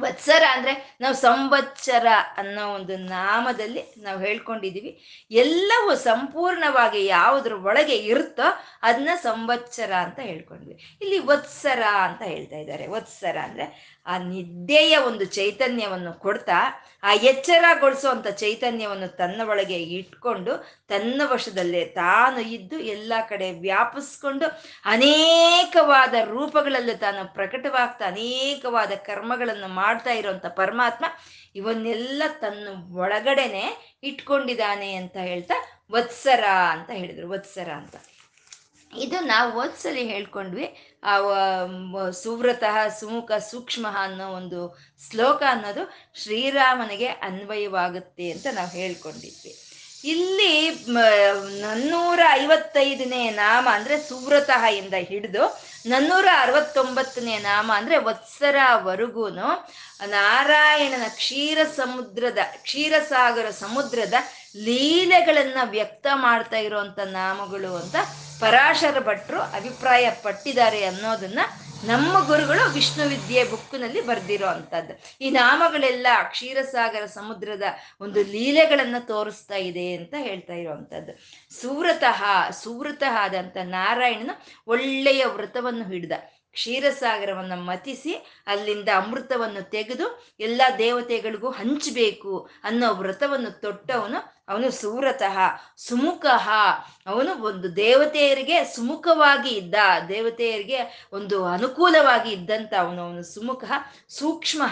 [0.00, 5.26] ವತ್ಸರ ಅಂದ್ರೆ ನಾವು ಸಂವತ್ಸರ ಅನ್ನೋ ಒಂದು ನಾಮದಲ್ಲಿ ನಾವು ಹೇಳ್ಕೊಂಡಿದೀವಿ.
[5.30, 8.42] ಎಲ್ಲವೂ ಸಂಪೂರ್ಣವಾಗಿ ಯಾವುದ್ರ ಒಳಗೆ ಇರುತ್ತೋ
[8.82, 10.98] ಅದನ್ನ ಸಂವತ್ಸರ ಅಂತ ಹೇಳ್ಕೊಂಡ್ವಿ.
[11.00, 12.86] ಇಲ್ಲಿ ವತ್ಸರ ಅಂತ ಹೇಳ್ತಾ ಇದ್ದಾರೆ.
[12.86, 21.84] ವತ್ಸರ ಅಂದ್ರೆ ಆ ನಿದ್ದೆಯ ಒಂದು ಚೈತನ್ಯವನ್ನು ಕೊಡ್ತಾ, ಆ ಎಚ್ಚರಗೊಳಿಸುವಂತ ಚೈತನ್ಯವನ್ನು ತನ್ನ ಒಳಗೆ ಇಟ್ಕೊಂಡು, ತನ್ನ ವಶದಲ್ಲೇ
[21.84, 24.46] ತಾನು ಇದ್ದು, ಎಲ್ಲ ಕಡೆ ವ್ಯಾಪಿಸ್ಕೊಂಡು,
[24.84, 31.04] ಅನೇಕವಾದ ರೂಪಗಳಲ್ಲಿ ತಾನು ಪ್ರಕಟವಾಗ್ತಾ, ಅನೇಕವಾದ ಕರ್ಮಗಳನ್ನು ಮಾಡ್ತಾ ಇರೋಂಥ ಪರಮಾತ್ಮ
[31.60, 32.68] ಇವನ್ನೆಲ್ಲ ತನ್ನ
[33.02, 33.64] ಒಳಗಡೆನೆ
[34.10, 35.56] ಇಟ್ಕೊಂಡಿದ್ದಾನೆ ಅಂತ ಹೇಳ್ತಾ
[35.94, 37.94] ವತ್ಸರ ಅಂತ ಹೇಳಿದ್ರು, ವತ್ಸರ ಅಂತ.
[38.92, 40.66] ಇದು ನಾವು ಓದ್ಸಲಿ ಹೇಳ್ಕೊಂಡ್ವಿ,
[41.04, 41.12] ಆ
[42.22, 44.60] ಸುವ್ರತಃ ಸುಮುಖ ಸೂಕ್ಷ್ಮ ಅನ್ನೋ ಒಂದು
[45.06, 45.84] ಶ್ಲೋಕ ಅನ್ನೋದು
[46.22, 49.52] ಶ್ರೀರಾಮನಿಗೆ ಅನ್ವಯವಾಗುತ್ತೆ ಅಂತ ನಾವು ಹೇಳ್ಕೊಂಡಿದ್ವಿ.
[50.12, 50.54] ಇಲ್ಲಿ
[51.64, 55.44] ನನ್ನೂರ ಐವತ್ತೈದನೇ ನಾಮ ಅಂದ್ರೆ ಸುವ್ರತಃ ಇಂದ ಹಿಡಿದು
[55.84, 59.48] ನನ್ನೂರ ಅರವತ್ತೊಂಬತ್ತನೇ ನಾಮ ಅಂದ್ರೆ ವತ್ಸರವರೆಗೂನು
[60.10, 64.14] ನಾರಾಯಣನ ಕ್ಷೀರ ಸಮುದ್ರದ ಕ್ಷೀರಸಾಗರ ಸಮುದ್ರದ
[64.56, 67.96] ಲೀಲೆಗಳನ್ನ ವ್ಯಕ್ತ ಮಾಡ್ತಾ ಇರುವಂತ ನಾಮಗಳು ಅಂತ
[68.40, 71.40] ಪರಾಶರ ಭಟ್ರು ಅಭಿಪ್ರಾಯ ಪಟ್ಟಿದ್ದಾರೆ ಅನ್ನೋದನ್ನ
[71.84, 74.94] ನಮ್ಮ ಗುರುಗಳು ವಿಷ್ಣು ವಿದ್ಯೆ ಬುಕ್ಕಿನಲ್ಲಿ ಬರ್ದಿರೋ ಅಂಥದ್ದು.
[75.20, 77.62] ಈ ನಾಮಗಳೆಲ್ಲ ಕ್ಷೀರಸಾಗರ ಸಮುದ್ರದ
[78.00, 81.12] ಒಂದು ಲೀಲೆಗಳನ್ನ ತೋರಿಸ್ತಾ ಇದೆ ಅಂತ ಹೇಳ್ತಾ ಇರೋವಂಥದ್ದು.
[81.60, 84.30] ಸುವ್ರತಃ ಸುವ್ರತಃ ಆದಂಥ ನಾರಾಯಣನ
[84.66, 86.12] ಒಳ್ಳೆಯ ವ್ರತವನ್ನು ಹಿಡ್ದ.
[86.52, 88.14] ಕ್ಷೀರಸಾಗರವನ್ನು ಮತಿಸಿ
[88.46, 94.42] ಅಲ್ಲಿಂದ ಅಮೃತವನ್ನು ತೆಗೆದು ಎಲ್ಲ ದೇವತೆಗಳಿಗೂ ಹಂಚಬೇಕು ಅನ್ನೋ ವ್ರತವನ್ನು ತೊಟ್ಟವನು.
[94.48, 95.38] ಅವನು ಸುವ್ರತಃ,
[95.76, 96.48] ಸುಮುಖಃ.
[97.06, 99.74] ಅವನು ಒಂದು ದೇವತೆಯರಿಗೆ ಸುಮುಖವಾಗಿ ಇದ್ದ,
[100.08, 103.02] ದೇವತೆಯರಿಗೆ ಒಂದು ಅನುಕೂಲವಾಗಿ ಇದ್ದಂತ ಅವನು.
[103.02, 103.64] ಅವನು ಸುಮುಖ,
[104.08, 104.62] ಸೂಕ್ಷ್ಮ.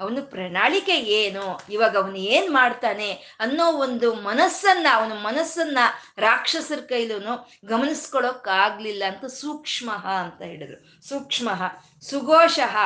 [0.00, 1.60] ಅವನು ಪ್ರಣಾಳಿಕೆ ಏನು?
[1.70, 5.78] ಇವಾಗ ಅವನು ಏನ್ ಮಾಡ್ತಾನೆ ಅನ್ನೋ ಒಂದು ಮನಸ್ಸನ್ನ, ಅವನ ಮನಸ್ಸನ್ನ
[6.18, 7.18] ರಾಕ್ಷಸರ ಕೈಲೂ
[7.64, 9.90] ಗಮನಿಸ್ಕೊಳಕ್ ಆಗ್ಲಿಲ್ಲ ಅಂತ ಸೂಕ್ಷ್ಮ
[10.22, 11.08] ಅಂತ ಹೇಳಿದ್ರು.
[11.08, 11.48] ಸೂಕ್ಷ್ಮ,
[12.02, 12.76] ಸುಘೋಷಃ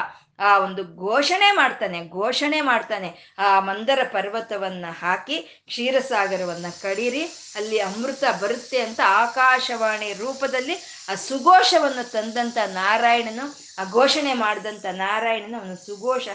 [0.40, 3.34] ಆ ಒಂದು ಘೋಷಣೆ ಮಾಡ್ತಾನೆ ಘೋಷಣೆ ಮಾಡ್ತಾನೆ.
[3.38, 7.22] ಆ ಮಂದರ ಪರ್ವತವನ್ನ ಹಾಕಿ ಕ್ಷೀರಸಾಗರವನ್ನ ಕಡೀರಿ,
[7.56, 10.76] ಅಲ್ಲಿ ಅಮೃತ ಬರುತ್ತೆ ಅಂತ ಆಕಾಶವಾಣಿ ರೂಪದಲ್ಲಿ
[11.08, 13.46] ಆ ಸುಘೋಷವನ್ನು ತಂದಂತ ನಾರಾಯಣನು,
[13.78, 16.28] ಆ ಘೋಷಣೆ ಮಾಡಿದಂತ ನಾರಾಯಣನು ಅವನು ಸುಘೋಷ.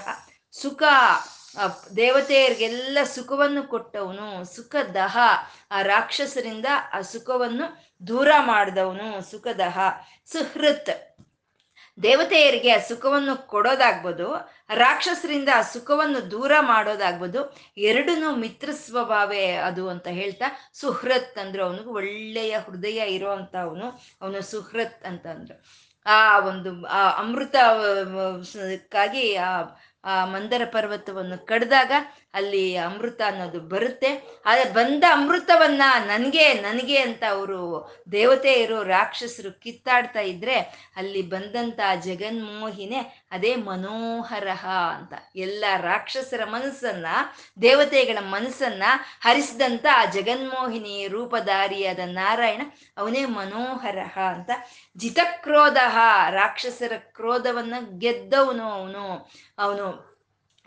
[0.52, 0.84] ಸುಖ
[1.96, 5.18] ದೇವತೆಯರಿಗೆಲ್ಲ ಸುಖವನ್ನು ಕೊಟ್ಟವನು, ಸುಖದಹ.
[5.72, 9.80] ಆ ರಾಕ್ಷಸರಿಂದ ಆ ಸುಖವನ್ನು ದೂರ ಮಾಡಿದವನು ಸುಖದಹ.
[10.26, 11.18] ಸುಹೃತ್.
[12.04, 20.46] ದೇವತೆಯರಿಗೆ ಆ ಸುಖವನ್ನು ಕೊಡೋದಾಗ್ಬೋದು, ರಾಕ್ಷಸರಿಂದ ಆ ಸುಖವನ್ನು ದೂರ ಮಾಡೋದಾಗ್ಬೋದು, ಎರಡನ್ನೂ ಮಿತ್ರ ಸ್ವಭಾವೇ ಅದು ಅಂತ ಹೇಳ್ತಾ
[20.74, 27.20] ಸುಹೃತ್ ಅಂದ್ರೆ ಅವನಿಗೆ ಒಳ್ಳೆಯ ಹೃದಯ ಇರೋ ಅಂತ ಅವನು ಅವನು ಸುಹೃತ್ ಅಂತ ಅಂದ್ರು ಆ ಒಂದು, ಆ
[27.20, 29.62] ಅಮೃತಕ್ಕಾಗಿ ಆ
[30.08, 31.91] ಆ ಮಂದರ ಪರ್ವತವನ್ನು ಕಡ್ದಾಗ
[32.38, 34.41] ಅಲ್ಲಿ ಅಮೃತ ಅನ್ನೋದು ಬರುತ್ತೆ.
[34.45, 37.60] ಆದರೆ ಬಂದ ಅಮೃತವನ್ನ ನನಗೆ ನನಗೆ ಅಂತ ಅವರು
[38.12, 40.58] ದೇವತೆ ಇರೋ ರಾಕ್ಷಸರು ಕಿತ್ತಾಡ್ತಾ ಇದ್ರೆ
[40.95, 45.13] ಅಲ್ಲಿ ಬಂದಂತ ಜಗನ್ಮೋಹಿನೇ ಅದೇ ಮನೋಹರಹ ಅಂತ.
[45.36, 47.08] ಎಲ್ಲ ರಾಕ್ಷಸರ ಮನಸ್ಸನ್ನ,
[47.62, 48.84] ದೇವತೆಗಳ ಮನಸ್ಸನ್ನ
[49.21, 52.62] ಹರಿಸಿದಂತ ಆ ಜಗನ್ಮೋಹಿನಿ ರೂಪಧಾರಿಯಾದ ನಾರಾಯಣ
[52.97, 54.52] ಅವನೇ ಮನೋಹರಹ ಅಂತ.
[54.97, 55.78] ಜಿತಕ್ರೋಧ
[56.30, 59.06] ರಾಕ್ಷಸರ ಕ್ರೋಧವನ್ನ ಗೆದ್ದವನು ಅವನು.
[59.58, 60.16] ಅವನು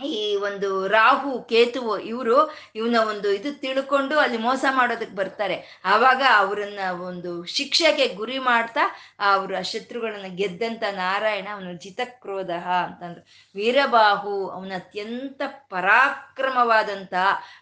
[0.04, 2.36] ಈ ಒಂದು ರಾಹು, ಕೇತುವು ಇವರು
[2.74, 5.80] ಇವನ ಒಂದು ಇದು ತಿಳ್ಕೊಂಡು ಅಲ್ಲಿ ಮೋಸ ಮಾಡೋದಕ್ಕೆ ಬರ್ತಾರೆ.
[5.84, 8.80] ಆವಾಗ ಅವರನ್ನ ಒಂದು ಶಿಕ್ಷೆಗೆ ಗುರಿ ಮಾಡ್ತಾ
[9.18, 12.50] ಅವರು ಆ ಶತ್ರುಗಳನ್ನ ಗೆದ್ದಂತ ನಾರಾಯಣ ಅವನು ಜಿತಕ್ರೋಧ
[12.84, 13.22] ಅಂತಂದ್ರು.
[13.54, 17.14] ವೀರಬಾಹು ಅವನ ಅತ್ಯಂತ ಪರಾಕ್ರಮವಾದಂತ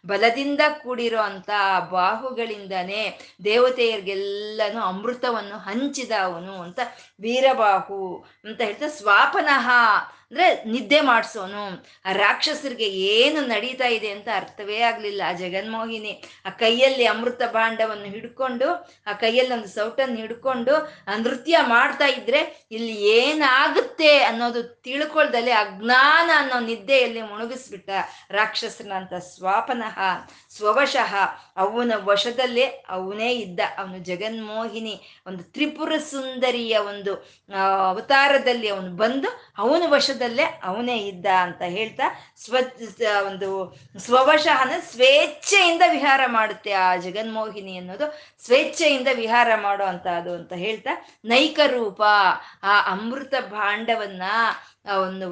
[0.06, 1.50] ಬಲದಿಂದ ಕೂಡಿರೋ ಅಂತ
[1.90, 6.80] ಬಾಹುಗಳಿಂದಾನೇ ದೇವತೆಯರಿಗೆಲ್ಲನೂ ಅಮೃತವನ್ನು ಹಂಚಿದ ಅವನು ಅಂತ
[7.20, 9.68] ವೀರಬಾಹು ಅಂತ ಹೇಳ್ತಾ ಸ್ವಾಪನಃ
[10.30, 11.84] ಅಂದ್ರೆ ನಿದ್ದೆ ಮಾಡಿಸೋನು.
[12.04, 15.22] ಆ ರಾಕ್ಷಸರಿಗೆ ಏನು ನಡೀತಾ ಇದೆ ಅಂತ ಅರ್ಥವೇ ಆಗ್ಲಿಲ್ಲ.
[15.28, 16.12] ಆ ಜಗನ್ಮೋಹಿನಿ
[16.46, 18.68] ಆ ಕೈಯಲ್ಲಿ ಅಮೃತ ಭಾಂಡವನ್ನು ಹಿಡ್ಕೊಂಡು,
[19.06, 20.74] ಆ ಕೈಯಲ್ಲಿ ಒಂದು ಸೌಟನ್ನು ಹಿಡ್ಕೊಂಡು,
[21.08, 27.90] ಆ ನೃತ್ಯ ಮಾಡ್ತಾ ಇದ್ರೆ ಇಲ್ಲಿ ಏನಾಗುತ್ತೆ ಅನ್ನೋದು ತಿಳ್ಕೊಳ್ದಲ್ಲಿ ಅಜ್ಞಾನ ಅನ್ನೋ ನಿದ್ದೆಯಲ್ಲಿ ಮುಳುಗಿಸ್ಬಿಟ್ಟ
[28.30, 29.98] ರಾಕ್ಷಸನ ಅಂತ ಸ್ವಾಪನಃ
[30.58, 31.12] ಸ್ವವಶಃ
[31.56, 33.60] ಅವನ ವಶದಲ್ಲೇ ಅವನೇ ಇದ್ದ.
[33.78, 34.94] ಅವನು ಜಗನ್ಮೋಹಿನಿ,
[35.26, 37.12] ಒಂದು ತ್ರಿಪುರ ಸುಂದರಿಯ ಒಂದು
[37.88, 42.56] ಅವತಾರದಲ್ಲಿ ಅವನು ಬಂದು ಅವನ ವಶದಲ್ಲೇ ಅವನೇ ಇದ್ದ ಅಂತ ಹೇಳ್ತಾ ಸ್ವ
[43.26, 43.48] ಒಂದು
[43.98, 48.06] ಸ್ವವಶಃನ ಸ್ವೇಚ್ಛೆಯಿಂದ ವಿಹಾರ ಮಾಡುತ್ತೆ ಆ ಜಗನ್ಮೋಹಿನಿ ಅನ್ನೋದು
[48.46, 50.92] ಸ್ವೇಚ್ಛೆಯಿಂದ ವಿಹಾರ ಮಾಡೋ ಅಂತ ಅದು ಅಂತ ಹೇಳ್ತಾ,
[51.24, 52.02] ನೈಕ ರೂಪ,
[52.62, 54.22] ಆ ಅಮೃತ ಭಾಂಡವನ್ನ
[54.96, 55.26] ಒಂದು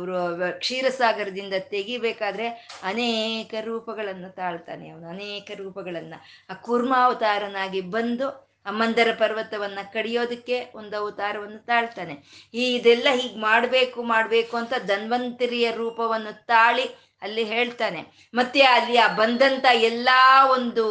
[0.58, 2.46] ಕ್ಷೀರಸಾಗರದಿಂದ ತೆಗಿಬೇಕಾದ್ರೆ
[2.82, 6.14] ಅನೇಕ ರೂಪಗಳನ್ನು ತಾಳ್ತಾನೆ ಅವನು, ಅನೇಕ ರೂಪಗಳನ್ನ.
[6.50, 8.28] ಆ ಕೂರ್ಮಾವತಾರನಾಗಿ ಬಂದು
[8.66, 12.14] ಅಮ್ಮಂದರ ಪರ್ವತವನ್ನ ಕಡಿಯೋದಕ್ಕೆ ಒಂದು ಅವತಾರವನ್ನು ತಾಳ್ತಾನೆ.
[12.54, 16.86] ಈ ಇದೆಲ್ಲ ಹೀಗೆ ಮಾಡಬೇಕು ಮಾಡಬೇಕು ಅಂತ ಧನ್ವಂತರಿಯ ರೂಪವನ್ನು ತಾಳಿ
[17.22, 18.00] ಅಲ್ಲಿ ಹೇಳ್ತಾನೆ.
[18.35, 20.87] ಮತ್ತೆ ಅಲ್ಲಿ ಆ ಬಂದಂತ ಎಲ್ಲಾ ಒಂದು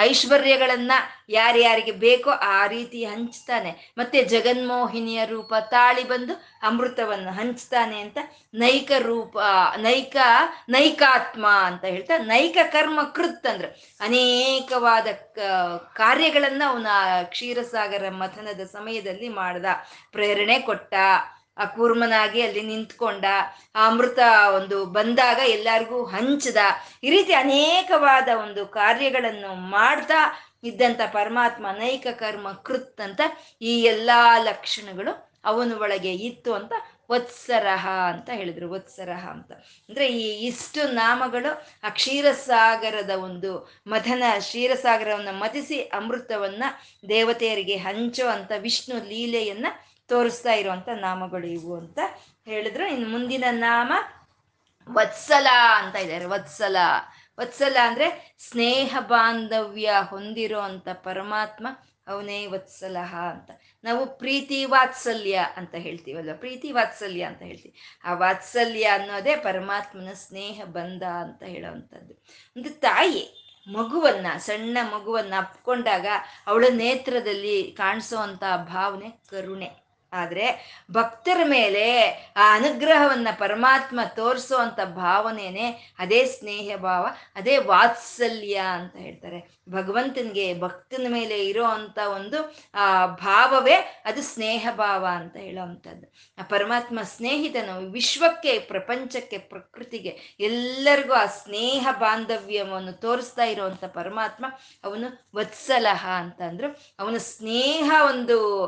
[0.00, 0.92] ಐಶ್ವರ್ಯಗಳನ್ನ
[1.28, 3.92] ಯಾರ್ಯಾರಿಗೆ ಬೇಕೋ ಆ ರೀತಿ ಹಂಚ್ತಾನೆ.
[3.98, 8.18] ಮತ್ತೆ ಜಗನ್ಮೋಹಿನಿಯ ರೂಪ ತಾಳಿ ಬಂದು ಅಮೃತವನ್ನು ಹಂಚ್ತಾನೆ ಅಂತ
[8.54, 9.38] ನೈಕ ರೂಪ,
[9.76, 10.16] ನೈಕ,
[10.68, 13.68] ನೈಕಾತ್ಮ ಅಂತ ಹೇಳ್ತಾ, ನೈಕ ಕರ್ಮ ಕೃತ್ ಅಂದ್ರೆ
[14.00, 15.06] ಅನೇಕವಾದ
[15.94, 16.86] ಕಾರ್ಯಗಳನ್ನ ಅವನ
[17.22, 19.64] ಕ್ಷೀರಸಾಗರ ಮಥನದ ಸಮಯದಲ್ಲಿ ಮಾಡ್ದ,
[20.12, 20.94] ಪ್ರೇರಣೆ ಕೊಟ್ಟ.
[21.56, 23.24] ಆ ಕೂರ್ಮನಾಗಿ ಅಲ್ಲಿ ನಿಂತ್ಕೊಂಡ.
[23.74, 24.18] ಆ ಅಮೃತ
[24.54, 26.56] ಒಂದು ಬಂದಾಗ ಎಲ್ಲರಿಗೂ ಹಂಚದ.
[27.02, 33.20] ಈ ರೀತಿ ಅನೇಕವಾದ ಒಂದು ಕಾರ್ಯಗಳನ್ನು ಮಾಡ್ತಾ ಇದ್ದಂಥ ಪರಮಾತ್ಮ ನೈಕ ಕರ್ಮ ಕೃತ್ ಅಂತ
[33.62, 34.10] ಈ ಎಲ್ಲ
[34.42, 36.72] ಲಕ್ಷಣಗಳು ಅವನ ಒಳಗೆ ಇತ್ತು ಅಂತ
[37.10, 38.70] ವತ್ಸರಹ ಅಂತ ಹೇಳಿದ್ರು.
[38.70, 39.52] ವತ್ಸರಹ ಅಂತ.
[39.88, 46.64] ಅಂದ್ರೆ ಈ ಇಷ್ಟು ನಾಮಗಳು ಆ ಕ್ಷೀರಸಾಗರದ ಒಂದು ಮಥನ ಕ್ಷೀರಸಾಗರವನ್ನು ಮತಿಸಿ ಅಮೃತವನ್ನ
[47.08, 49.66] ದೇವತೆಯರಿಗೆ ಹಂಚೋ ಅಂತ ವಿಷ್ಣು ಲೀಲೆಯನ್ನ
[50.08, 51.98] ತೋರಿಸ್ತಾ ಇರುವಂತ ನಾಮಗಳು ಇವು ಅಂತ
[52.44, 52.86] ಹೇಳಿದ್ರು.
[52.86, 53.92] ಇನ್ನು ಮುಂದಿನ ನಾಮ
[54.92, 56.76] ವತ್ಸಲ ಅಂತ ಇದ್ದಾರೆ ವತ್ಸಲ.
[57.40, 61.66] ವತ್ಸಲ ಅಂದ್ರೆ ಸ್ನೇಹ ಬಾಂಧವ್ಯ ಹೊಂದಿರೋ ಅಂತ ಪರಮಾತ್ಮ
[62.06, 63.50] ಅವನೇ ವತ್ಸಲಹ ಅಂತ.
[63.84, 66.36] ನಾವು ಪ್ರೀತಿ ವಾತ್ಸಲ್ಯ ಅಂತ ಹೇಳ್ತೀವಲ್ವ?
[66.36, 67.74] ಪ್ರೀತಿ ವಾತ್ಸಲ್ಯ ಅಂತ ಹೇಳ್ತೀವಿ.
[68.04, 72.14] ಆ ವಾತ್ಸಲ್ಯ ಅನ್ನೋದೇ ಪರಮಾತ್ಮನ ಸ್ನೇಹ ಬಂಧ ಅಂತ ಹೇಳೋವಂಥದ್ದು.
[72.56, 76.06] ಒಂದು ತಾಯಿ ಮಗುವನ್ನ, ಸಣ್ಣ ಮಗುವನ್ನ ಅಪ್ಕೊಂಡಾಗ
[76.46, 78.16] ಅವಳ ನೇತ್ರದಲ್ಲಿ ಕಾಣಿಸೋ
[78.56, 79.85] ಭಾವನೆ ಕರುಣೆ.
[80.16, 88.96] ಆದ್ರೆ ಭಕ್ತರ ಮೇಲೆ, ಆ, ಅನುಗ್ರಹವನ್ನ ಪರಮಾತ್ಮ ತೋರಿಸೋ ಅಂತ ಭಾವನೆನೆ ಅದೇ ಸ್ನೇಹ ಭಾವ, ಅದೇ ವಾತ್ಸಲ್ಯ ಅಂತ
[88.96, 89.60] ಹೇಳ್ತಾರೆ.
[89.70, 96.98] ಭಗವಂತನಿಗೆ ಭಕ್ತನ ಮೇಲೆ ಇರೋ ಅಂತ ಒಂದು, ಆ, ಭಾವವೇ ಅದು ಸ್ನೇಹ ಭಾವ ಅಂತ ಹೇಳೋವಂಥದ್ದು ಆ, ಪರಮಾತ್ಮ
[97.02, 104.46] ಸ್ನೇಹಿತನು ವಿಶ್ವಕ್ಕೆ, ಪ್ರಪಂಚಕ್ಕೆ, ಪ್ರಕೃತಿಗೆ ಎಲ್ಲರಿಗೂ ಆ ಸ್ನೇಹ ಬಾಂಧವ್ಯವನ್ನು ತೋರಿಸ್ತಾ ಇರುವಂತ ಪರಮಾತ್ಮ
[104.84, 106.94] ಅವನು ವತ್ಸಲಹ ಅಂತಂದ್ರು.
[106.98, 108.66] ಅವನ ಸ್ನೇಹ ಒಂದು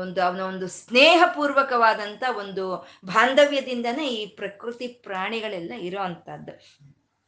[0.00, 6.52] ಒಂದು ಅವನ ಒಂದು ಸ್ನೇಹಪೂರ್ವಕವಾದಂಥ ಒಂದು ಬಾಂಧವ್ಯದಿಂದನೇ ಈ ಪ್ರಕೃತಿ ಪ್ರಾಣಿಗಳೆಲ್ಲ ಇರೋ ಅಂಥದ್ದು.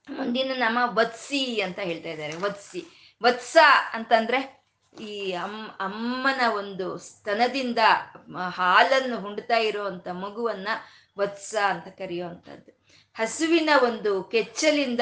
[0.09, 2.37] ಮುಂದಿನ ನಮ್ಮ ವತ್ಸಿ ಅಂತ ಹೇಳ್ತಾ ಇದ್ದಾರೆ.
[2.37, 2.85] ವತ್ಸಿ,
[3.23, 3.57] ವತ್ಸ
[3.93, 4.65] ಅಂತಂದ್ರೆ
[5.01, 7.79] ಈ ಅಮ್, ಅಮ್ಮನ ಒಂದು ಸ್ತನದಿಂದ
[8.49, 10.69] ಹಾಲನ್ನು ಹುಂಡ್ತಾ ಇರುವಂತ ಮಗುವನ್ನ
[11.19, 12.78] ವತ್ಸ ಅಂತ ಕರೆಯುವಂಥದ್ದು.
[13.21, 15.01] ಹಸುವಿನ ಒಂದು ಕೆಚ್ಚಲಿಂದ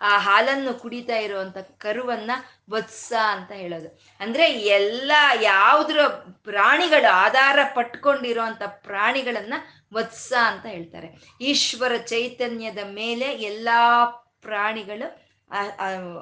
[0.00, 2.30] ಆ ಹಾಲನ್ನು ಕುಡಿತಾ ಇರುವಂತ ಕರುವನ್ನ
[2.70, 4.00] ವತ್ಸ ಅಂತ ಹೇಳೋದು.
[4.20, 6.06] ಅಂದ್ರೆ ಎಲ್ಲ ಯಾವುದ್ರ
[6.44, 9.54] ಪ್ರಾಣಿಗಳು ಆಧಾರ ಪಟ್ಕೊಂಡಿರುವಂತ ಪ್ರಾಣಿಗಳನ್ನ
[9.94, 11.08] ವತ್ಸ ಅಂತ ಹೇಳ್ತಾರೆ.
[11.40, 14.06] ಈಶ್ವರ ಚೈತನ್ಯದ ಮೇಲೆ ಎಲ್ಲಾ
[14.42, 15.25] ಪ್ರಾಣಿಗಳು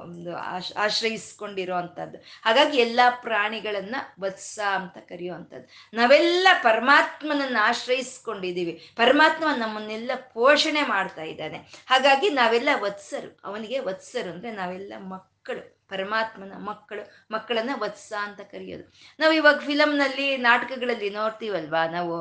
[0.03, 0.37] ಒಂದು
[0.77, 5.97] ಆಶ್ರಯಿಸ್ಕೊಂಡಿರೋ ಅಂಥದ್ದು ಹಾಗಾಗಿ ಎಲ್ಲ ಪ್ರಾಣಿಗಳನ್ನ ವತ್ಸ ಅಂತ ಕರೆಯುವಂಥದ್ದು.
[5.97, 8.93] ನಾವೆಲ್ಲ ಪರಮಾತ್ಮನನ್ನ ಆಶ್ರಯಿಸ್ಕೊಂಡಿದ್ದೀವಿ.
[8.97, 11.59] ಪರಮಾತ್ಮ ನಮ್ಮನ್ನೆಲ್ಲ ಪೋಷಣೆ ಮಾಡ್ತಾ ಇದ್ದಾನೆ.
[11.87, 13.41] ಹಾಗಾಗಿ ನಾವೆಲ್ಲ ವತ್ಸರು.
[13.45, 15.74] ಅವನಿಗೆ ವತ್ಸರು ಅಂದರೆ ನಾವೆಲ್ಲ ಮಕ್ಕಳು.
[15.89, 18.85] ಪರಮಾತ್ಮನ ಮಕ್ಕಳು, ಮಕ್ಕಳನ್ನ ವತ್ಸ ಅಂತ ಕರೆಯೋದು.
[19.19, 22.15] ನಾವು ಇವಾಗ ಫಿಲಮ್ನಲ್ಲಿ ನಾಟಕಗಳಲ್ಲಿ ನೋಡ್ತೀವಲ್ವಾ, ನಾವು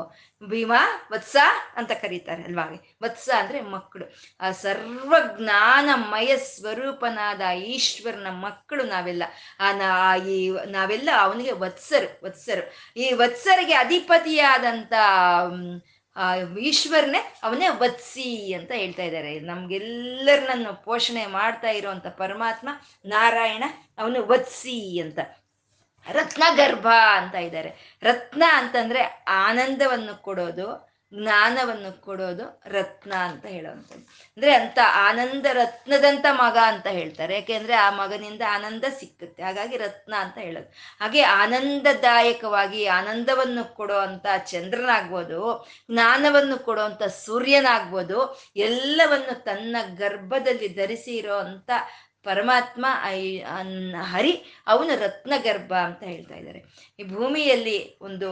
[0.48, 1.36] ಭೀಮಾ ವತ್ಸ
[1.76, 2.66] ಅಂತ ಕರೀತಾರೆ ಅಲ್ವಾ
[3.04, 4.06] ವತ್ಸ ಅಂದ್ರೆ ಮಕ್ಕಳು.
[4.40, 9.24] ಆ ಸರ್ವಜ್ಞಾನಮಯ ಸ್ವರೂಪನಾದ ಈಶ್ವರನ ಮಕ್ಕಳು ನಾವೆಲ್ಲ.
[9.60, 12.64] ಆ ಈ ನಾವೆಲ್ಲ ಅವನಿಗೆ ವತ್ಸರು ವತ್ಸರು.
[13.00, 14.94] ಈ ವತ್ಸರಿಗೆ ಅಧಿಪತಿಯಾದಂಥ
[16.16, 19.40] ಆ ಈಶ್ವರನೇ ಅವನೇ ವತ್ಸಿ ಅಂತ ಹೇಳ್ತಾ ಇದ್ದಾರೆ.
[19.40, 22.70] ನಮ್ಗೆಲ್ಲರನ್ನ ಪೋಷಣೆ ಮಾಡ್ತಾ ಇರುವಂತ ಪರಮಾತ್ಮ
[23.06, 23.64] ನಾರಾಯಣ
[23.98, 25.20] ಅವನು ವತ್ಸಿ ಅಂತ.
[26.12, 28.00] ರತ್ನ ಗರ್ಭ ಅಂತ ಇದ್ದಾರೆ.
[28.04, 34.04] ರತ್ನ ಅಂತಂದ್ರೆ ಆನಂದವನ್ನು ಕೊಡೋದು ಜ್ಞಾನವನ್ನು ಕೊಡೋದು ರತ್ನ ಅಂತ ಹೇಳುವಂಥದ್ದು.
[34.04, 37.34] ಅಂದ್ರೆ ಅಂತ ಆನಂದ ರತ್ನದಂತ ಮಗ ಅಂತ ಹೇಳ್ತಾರೆ.
[37.34, 39.44] ಯಾಕೆಂದ್ರೆ ಆ ಮಗನಿಂದ ಆನಂದ ಸಿಕ್ಕುತ್ತೆ.
[39.44, 40.74] ಹಾಗಾಗಿ ರತ್ನ ಅಂತ ಹೇಳೋದು.
[41.02, 51.72] ಹಾಗೆ ಆನಂದದಾಯಕವಾಗಿ ಆನಂದವನ್ನು ಕೊಡುವಂತ ಚಂದ್ರನಾಗ್ಬೋದು, ಜ್ಞಾನವನ್ನು ಕೊಡುವಂತ ಸೂರ್ಯನಾಗ್ಬೋದು, ಎಲ್ಲವನ್ನು ತನ್ನ ಗರ್ಭದಲ್ಲಿ ಧರಿಸಿ ಅಂತ
[52.26, 52.86] ಪರಮಾತ್ಮ
[54.14, 54.34] ಹರಿ,
[54.68, 56.62] ಅವನು ರತ್ನಗರ್ಭ ಅಂತ ಹೇಳ್ತಾ ಇದ್ದಾರೆ.
[57.00, 58.28] ಈ ಭೂಮಿಯಲ್ಲಿ ಒಂದು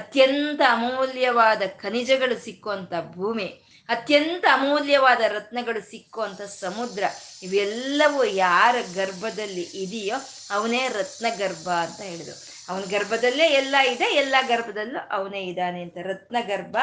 [0.00, 3.48] ಅತ್ಯಂತ ಅಮೂಲ್ಯವಾದ ಖನಿಜಗಳು ಸಿಕ್ಕುವಂಥ ಭೂಮಿ,
[3.88, 7.04] ಅತ್ಯಂತ ಅಮೂಲ್ಯವಾದ ರತ್ನಗಳು ಸಿಕ್ಕುವಂಥ ಸಮುದ್ರ,
[7.42, 10.16] ಇವೆಲ್ಲವೂ ಯಾರ ಗರ್ಭದಲ್ಲಿ ಇದೆಯೋ
[10.56, 12.36] ಅವನೇ ರತ್ನ ಗರ್ಭ ಅಂತ ಹೇಳಿದ್ರು.
[12.70, 15.98] ಅವನ ಗರ್ಭದಲ್ಲೇ ಎಲ್ಲ ಇದೆ, ಎಲ್ಲ ಗರ್ಭದಲ್ಲೂ ಅವನೇ ಇದ್ದಾನೆ ಅಂತ.
[16.10, 16.76] ರತ್ನ ಗರ್ಭ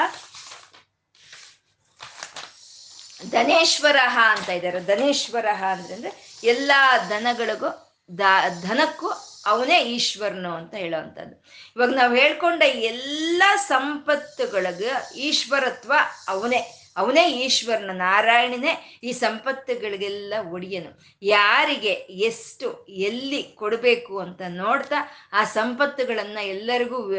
[3.32, 3.98] ಧನೇಶ್ವರ
[4.32, 4.80] ಅಂತ ಇದ್ದಾರೆ.
[4.94, 6.10] ಧನೇಶ್ವರ ಅಂದ್ರೆ
[6.44, 6.72] ಎಲ್ಲ
[7.10, 8.20] ದನಗಳಿಗೂ ದ,
[8.62, 9.10] ಧನಕ್ಕೂ
[9.46, 11.44] ಅವನೇ ಈಶ್ವರನು ಅಂತ ಹೇಳುವಂಥದ್ದು.
[11.76, 15.94] ಇವಾಗ ನಾವು ಹೇಳ್ಕೊಂಡ ಎಲ್ಲ ಸಂಪತ್ತುಗಳಿಗೆ ಈಶ್ವರತ್ವ
[16.28, 21.18] ಅವನೇ ಅವನೇ ಈಶ್ವರನ, ನಾರಾಯಣನೇ ಈ ಸಂಪತ್ತುಗಳಿಗೆಲ್ಲ ಒಡೆಯನು.
[21.22, 24.96] ಯಾರಿಗೆ, ಎಷ್ಟು, ಎಲ್ಲಿ ಕೊಡಬೇಕು ಅಂತ ನೋಡ್ತಾ
[25.34, 27.12] ಆ ಸಂಪತ್ತುಗಳನ್ನು ಎಲ್ಲರಿಗೂ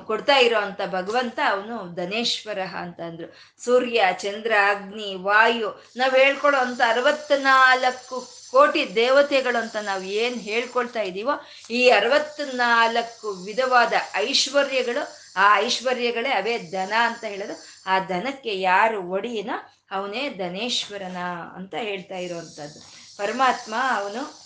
[0.00, 3.34] ಕೊಡ್ತಾ ಇರೋ ಅಂಥ ಭಗವಂತ ಅವನು ಧನೇಶ್ವರ ಅಂತ ಅಂದ್ರು.
[3.64, 11.32] ಸೂರ್ಯ, ಚಂದ್ರ, ಅಗ್ನಿ, ವಾಯು, ನಾವು ಹೇಳ್ಕೊಳ್ಳೋ ಅಂಥ ಅರವತ್ನಾಲ್ಕು ಕೋಟಿ ದೇವತೆಗಳು ಅಂತ ನಾವು ಏನು ಹೇಳ್ಕೊಳ್ತಾ ಇದೀವೋ,
[11.70, 15.02] ಈ ಅರವತ್ನಾಲ್ಕು ವಿಧವಾದ ಐಶ್ವರ್ಯಗಳು,
[15.36, 17.64] ಆ ಐಶ್ವರ್ಯಗಳೇ ಅವೇ ಧನ ಅಂತ ಹೇಳೋದು.
[17.86, 19.50] ಆ ಧನಕ್ಕೆ ಯಾರು ಒಡಿಯನ
[19.90, 21.16] ಅವನೇ ಧನೇಶ್ವರನ
[21.56, 22.80] ಅಂತ ಹೇಳ್ತಾ ಇರುವಂಥದ್ದು.
[23.16, 24.40] ಪರಮಾತ್ಮ ಅವನು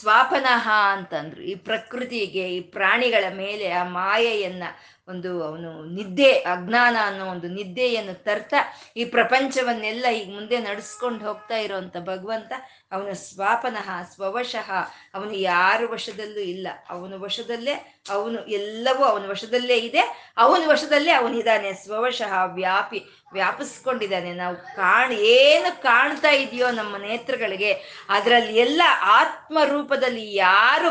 [0.00, 1.42] ಸ್ವಾಪನಹ ಅಂತಂದ್ರು.
[1.42, 4.62] ಈ ಪ್ರಕೃತಿಗೆ, ಈ ಪ್ರಾಣಿಗಳ ಮೇಲೆ ಆ ಮಾಯೆಯನ್ನ
[5.08, 8.56] ಒಂದು ಅವನು ನಿದ್ದೆ, ಅಜ್ಞಾನ ಅನ್ನೋ ಒಂದು ನಿದ್ದೆಯನ್ನು ತರ್ತಾ
[8.96, 12.52] ಈ ಪ್ರಪಂಚವನ್ನೆಲ್ಲ ಈಗ ಮುಂದೆ ನಡೆಸ್ಕೊಂಡು ಹೋಗ್ತಾ ಇರೋವಂಥ ಭಗವಂತ
[12.92, 14.70] ಅವನ ಸ್ವಾಪನಃ, ಸ್ವವಶಃ.
[15.14, 16.68] ಅವನು ಯಾರ ವಶದಲ್ಲೂ ಇಲ್ಲ.
[16.90, 17.74] ಅವನ ವಶದಲ್ಲೇ
[18.10, 20.32] ಅವನು ಎಲ್ಲವೂ ಅವನ ವಶದಲ್ಲೇ ಇದೆ.
[20.36, 23.00] ಅವನ ವಶದಲ್ಲೇ ಅವನಿದ್ದಾನೆ, ಸ್ವವಶಃ ವ್ಯಾಪಿ,
[23.32, 24.32] ವ್ಯಾಪಿಸ್ಕೊಂಡಿದ್ದಾನೆ.
[24.32, 27.72] ನಾವು ಕಾಣ್, ಏನು ಕಾಣ್ತಾ ಇದೆಯೋ ನಮ್ಮ ನೇತ್ರಗಳಿಗೆ,
[28.08, 30.90] ಅದರಲ್ಲಿ ಎಲ್ಲ ಆತ್ಮ ರೂಪದಲ್ಲಿ ಯಾರು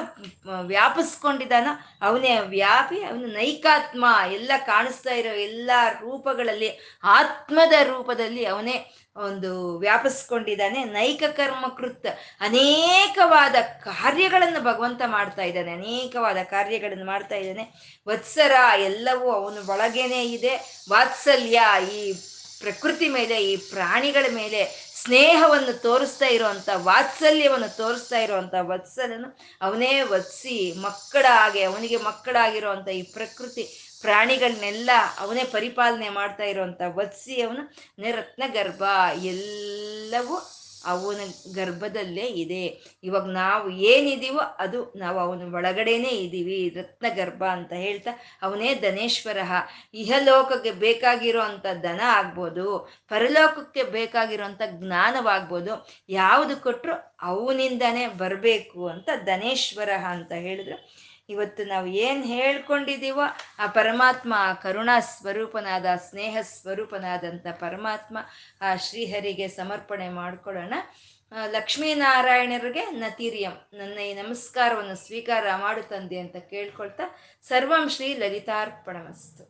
[0.62, 1.72] ವ್ಯಾಪಿಸ್ಕೊಂಡಿದ್ದಾನೋ
[2.02, 10.84] ಅವನೇ ವ್ಯಾಪಿ, ಅವನು ನೈಕಾತ್ಮ ಎಲ್ಲ ಕಾಣಿಸ್ತಾ ಇರೋ ಎಲ್ಲ ರೂಪಗಳಲ್ಲಿ, ಆತ್ಮದ ರೂಪದಲ್ಲಿ ಅವನೇ ಒಂದು ವ್ಯಾಪಿಸ್ಕೊಂಡಿದ್ದಾನೆ.
[10.84, 12.08] ನೈಕ ಕರ್ಮಕೃತ್
[12.42, 17.72] ಅನೇಕವಾದ ಕಾರ್ಯಗಳನ್ನು ಭಗವಂತ ಮಾಡ್ತಾ ಇದ್ದಾನೆ, ಅನೇಕವಾದ ಕಾರ್ಯಗಳನ್ನು ಮಾಡ್ತಾ ಇದ್ದಾನೆ.
[18.08, 20.84] ವತ್ಸರ ಎಲ್ಲವೂ ಅವನು ಒಳಗೇನೆ ಇದೆ.
[20.90, 21.62] ವಾತ್ಸಲ್ಯ
[21.94, 22.14] ಈ
[22.60, 31.26] ಪ್ರಕೃತಿ ಮೇಲೆ, ಈ ಪ್ರಾಣಿಗಳ ಮೇಲೆ ಸ್ನೇಹವನ್ನು ತೋರಿಸ್ತಾ ಇರುವಂತ, ವಾತ್ಸಲ್ಯವನ್ನು ತೋರಿಸ್ತಾ ಇರುವಂತ ವತ್ಸಲನು ಅವನೇ ವತ್ಸಿ ಮಕ್ಕಳ
[31.30, 37.64] ಹಾಗೆ, ಅವನಿಗೆ ಮಕ್ಕಳಾಗಿರುವಂತ ಈ ಪ್ರಕೃತಿ ಪ್ರಾಣಿಗಳನ್ನೆಲ್ಲ ಅವನೇ ಪರಿಪಾಲನೆ ಮಾಡ್ತಾ ಇರುವಂತ ವತ್ಸಿ ಅವನು
[38.20, 38.84] ರತ್ನ ಗರ್ಭ
[39.34, 40.38] ಎಲ್ಲವೂ
[40.92, 41.22] ಅವನ
[41.56, 42.62] ಗರ್ಭದಲ್ಲೇ ಇದೆ.
[43.08, 48.12] ಇವಾಗ ನಾವು ಏನಿದೀವೋ ಅದು ನಾವು ಅವನ ಒಳಗಡೆನೆ ಇದ್ದೀವಿ ರತ್ನ ಗರ್ಭ ಅಂತ ಹೇಳ್ತಾ
[48.46, 49.38] ಅವನೇ ಧನೇಶ್ವರ.
[49.94, 52.66] ಇಹಲೋಕಕ್ಕೆ ಬೇಕಾಗಿರೋ ಅಂಥ ದನ ಆಗ್ಬೋದು,
[53.12, 55.76] ಪರಲೋಕಕ್ಕೆ ಬೇಕಾಗಿರೋಂಥ ಜ್ಞಾನವಾಗ್ಬೋದು,
[56.10, 56.96] ಯಾವುದು ಕೊಟ್ಟರು
[57.32, 60.80] ಅವನಿಂದನೇ ಬರಬೇಕು ಅಂತ ಧನೇಶ್ವರ ಅಂತ ಹೇಳಿದ್ರು.
[61.34, 63.26] ಇವತ್ತು ನಾವು ಏನು ಹೇಳ್ಕೊಂಡಿದ್ದೀವೋ
[63.64, 68.18] ಆ ಪರಮಾತ್ಮ ಕರುಣಾ ಸ್ವರೂಪನಾದ ಸ್ನೇಹ ಸ್ವರೂಪನಾದಂಥ ಪರಮಾತ್ಮ
[68.62, 70.74] ಆ ಶ್ರೀಹರಿಗೆ ಸಮರ್ಪಣೆ ಮಾಡ್ಕೊಳ್ಳೋಣ.
[71.56, 77.06] ಲಕ್ಷ್ಮೀನಾರಾಯಣರಿಗೆ ನತೀರಿಯಂ, ನನ್ನ ಈ ನಮಸ್ಕಾರವನ್ನು ಸ್ವೀಕಾರ ಮಾಡು ತಂದೆ ಅಂತ ಕೇಳ್ಕೊಳ್ತಾ
[77.50, 79.44] ಸರ್ವಂ ಶ್ರೀ ಲಲಿತಾರ್ಪಣಮಸ್ತು.